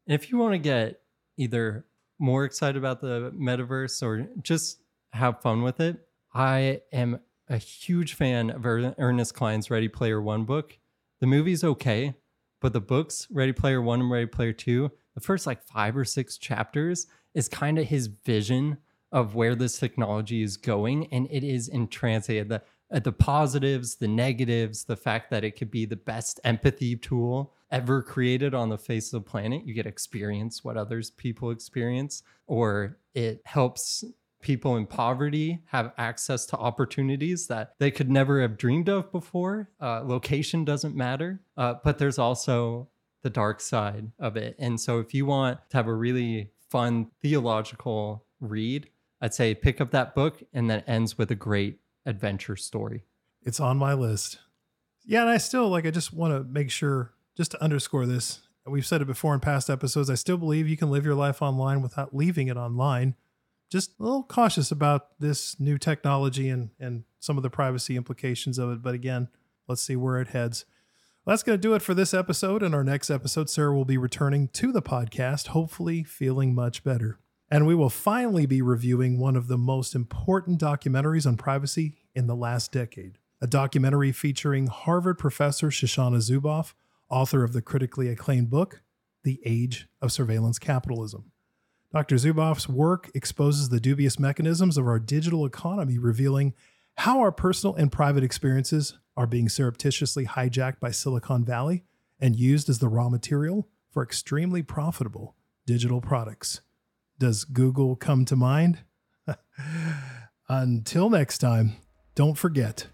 If 0.07 0.31
you 0.31 0.39
want 0.39 0.53
to 0.55 0.59
get 0.59 1.01
either 1.37 1.85
more 2.19 2.45
excited 2.45 2.77
about 2.77 3.01
the 3.01 3.33
metaverse 3.37 4.03
or 4.03 4.29
just 4.41 4.81
have 5.13 5.43
fun 5.43 5.63
with 5.63 5.81
it, 5.81 5.99
I 6.33 6.83
am 6.93 7.21
a 7.49 7.59
huge 7.59 8.15
fan 8.15 8.51
of 8.51 8.65
Ernest 8.65 9.35
Cline's 9.35 9.71
Ready 9.71 9.89
Player 9.89 10.21
One 10.23 10.45
book. 10.45 10.79
The 11.21 11.27
movie's 11.27 11.65
okay, 11.65 12.15
but 12.61 12.73
the 12.73 12.81
books, 12.81 13.27
Ready 13.31 13.53
Player 13.53 13.83
One 13.83 14.01
and 14.01 14.11
Ready 14.11 14.27
Player 14.27 14.53
Two, 14.53 14.93
the 15.15 15.21
first 15.21 15.47
like 15.47 15.63
five 15.63 15.97
or 15.97 16.05
six 16.05 16.39
chapters 16.39 17.07
is 17.35 17.49
kind 17.49 17.79
of 17.79 17.87
his 17.87 18.07
vision 18.07 18.79
of 19.11 19.35
where 19.35 19.55
this 19.55 19.79
technology 19.79 20.43
is 20.43 20.57
going. 20.57 21.07
And 21.13 21.27
it 21.31 21.43
is 21.43 21.69
entrancing. 21.69 22.49
The, 22.49 22.63
uh, 22.93 22.99
the 22.99 23.13
positives, 23.13 23.97
the 23.97 24.09
negatives, 24.09 24.85
the 24.85 24.97
fact 24.97 25.31
that 25.31 25.45
it 25.45 25.53
could 25.53 25.71
be 25.71 25.85
the 25.85 25.97
best 25.97 26.41
empathy 26.45 26.97
tool 26.97 27.53
ever 27.71 28.03
created 28.03 28.55
on 28.55 28.69
the 28.69 28.79
face 28.79 29.13
of 29.13 29.25
the 29.25 29.31
planet. 29.31 29.67
You 29.67 29.75
get 29.75 29.87
experience 29.87 30.63
what 30.63 30.77
others 30.77 31.11
people 31.11 31.51
experience, 31.51 32.23
or 32.47 32.99
it 33.15 33.43
helps 33.45 34.05
people 34.41 34.77
in 34.77 34.87
poverty 34.87 35.61
have 35.67 35.93
access 35.99 36.47
to 36.47 36.57
opportunities 36.57 37.49
that 37.49 37.75
they 37.79 37.91
could 37.91 38.11
never 38.11 38.41
have 38.41 38.57
dreamed 38.57 38.89
of 38.89 39.11
before. 39.11 39.69
Uh, 39.81 40.03
location 40.05 40.65
doesn't 40.65 40.95
matter, 40.95 41.41
uh, 41.57 41.75
but 41.83 41.99
there's 41.99 42.19
also 42.19 42.89
the 43.23 43.31
dark 43.31 43.61
side 43.61 44.13
of 44.21 44.37
it. 44.37 44.55
And 44.59 44.81
so, 44.81 45.01
if 45.01 45.13
you 45.13 45.27
want 45.27 45.59
to 45.71 45.77
have 45.77 45.89
a 45.89 45.95
really 45.95 46.53
fun 46.69 47.09
theological 47.23 48.25
read, 48.41 48.89
I'd 49.21 49.35
say 49.35 49.55
pick 49.55 49.81
up 49.81 49.91
that 49.91 50.15
book 50.15 50.43
and 50.53 50.71
then 50.71 50.85
ends 50.87 51.19
with 51.19 51.31
a 51.33 51.35
great 51.35 51.81
adventure 52.07 52.57
story. 52.57 53.05
It's 53.43 53.61
on 53.61 53.77
my 53.77 53.93
list. 53.93 54.39
Yeah, 55.05 55.21
and 55.21 55.31
I 55.31 55.37
still 55.37 55.69
like 55.69 55.87
I 55.87 55.91
just 55.91 56.13
want 56.13 56.33
to 56.33 56.43
make 56.45 56.71
sure 56.71 57.13
just 57.37 57.51
to 57.51 57.63
underscore 57.63 58.07
this. 58.07 58.41
We've 58.67 58.87
said 58.87 59.03
it 59.03 59.07
before 59.07 59.35
in 59.35 59.41
past 59.41 59.69
episodes. 59.69 60.09
I 60.09 60.15
still 60.15 60.39
believe 60.39 60.69
you 60.69 60.77
can 60.77 60.91
live 60.91 61.05
your 61.05 61.15
life 61.15 61.43
online 61.43 61.83
without 61.83 62.17
leaving 62.17 62.49
it 62.49 62.57
online 62.57 63.15
just 63.71 63.99
a 63.99 64.03
little 64.03 64.23
cautious 64.23 64.71
about 64.71 65.19
this 65.19 65.59
new 65.59 65.79
technology 65.79 66.49
and, 66.49 66.71
and 66.79 67.05
some 67.19 67.37
of 67.37 67.43
the 67.43 67.51
privacy 67.51 67.97
implications 67.97 68.59
of 68.59 68.71
it. 68.71 68.83
But 68.83 68.95
again, 68.95 69.29
let's 69.69 69.83
see 69.83 69.97
where 69.97 70.21
it 70.21 70.29
heads. 70.29 70.65
Well, 71.25 71.33
that's 71.33 71.43
going 71.43 71.59
to 71.59 71.63
do 71.63 71.75
it 71.75 71.83
for 71.83 71.95
this 71.95 72.15
episode. 72.15 72.63
In 72.63 72.75
our 72.75 72.85
next 72.85 73.11
episode, 73.11 73.51
Sarah 73.51 73.75
will 73.75 73.85
be 73.85 73.99
returning 73.99 74.49
to 74.49 74.71
the 74.71 74.83
podcast, 74.83 75.49
hopefully 75.49 76.05
feeling 76.05 76.55
much 76.55 76.85
better. 76.85 77.19
And 77.51 77.67
we 77.67 77.75
will 77.75 77.91
finally 77.91 78.47
be 78.47 78.61
reviewing 78.61 79.19
one 79.19 79.37
of 79.37 79.47
the 79.49 79.59
most 79.59 79.95
important 79.95 80.61
documentaries 80.61 81.27
on 81.27 81.37
privacy 81.37 81.97
in 82.15 82.27
the 82.27 82.37
last 82.37 82.73
decade 82.73 83.19
a 83.41 83.47
documentary 83.47 84.13
featuring 84.13 84.67
Harvard 84.67 85.19
professor 85.19 85.69
Shoshana 85.69 86.19
Zuboff, 86.19 86.73
author 87.11 87.45
of 87.45 87.53
the 87.53 87.61
critically 87.61 88.09
acclaimed 88.09 88.49
book, 88.49 88.81
The 89.25 89.41
Age 89.45 89.89
of 90.01 90.11
Surveillance 90.11 90.59
Capitalism. 90.59 91.33
Dr. 91.93 92.17
Zuboff's 92.17 92.67
work 92.67 93.11
exposes 93.15 93.69
the 93.69 93.79
dubious 93.79 94.19
mechanisms 94.19 94.79
of 94.79 94.87
our 94.87 94.99
digital 94.99 95.45
economy, 95.45 95.99
revealing 95.99 96.55
how 96.97 97.21
our 97.21 97.31
personal 97.31 97.75
and 97.75 97.93
private 97.93 98.25
experiences 98.25 98.99
are 99.17 99.27
being 99.27 99.49
surreptitiously 99.49 100.25
hijacked 100.25 100.81
by 100.81 100.91
Silicon 100.91 101.45
Valley 101.45 101.85
and 102.19 102.37
used 102.37 102.69
as 102.69 102.79
the 102.79 102.89
raw 102.89 103.09
material 103.09 103.69
for 103.91 104.03
extremely 104.03 104.63
profitable 104.63 105.37
digital 105.67 106.01
products. 106.01 106.61
Does 107.19 107.45
Google 107.45 107.97
come 107.97 108.25
to 108.27 108.37
mind? 108.37 108.81
Until 110.49 111.11
next 111.11 111.39
time, 111.39 111.73
don't 112.15 112.37
forget 112.37 112.89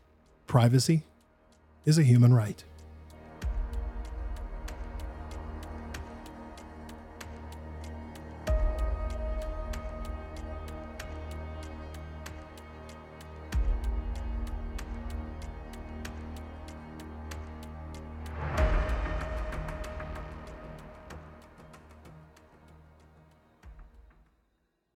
privacy 0.46 1.02
is 1.84 1.98
a 1.98 2.02
human 2.02 2.32
right. 2.32 2.64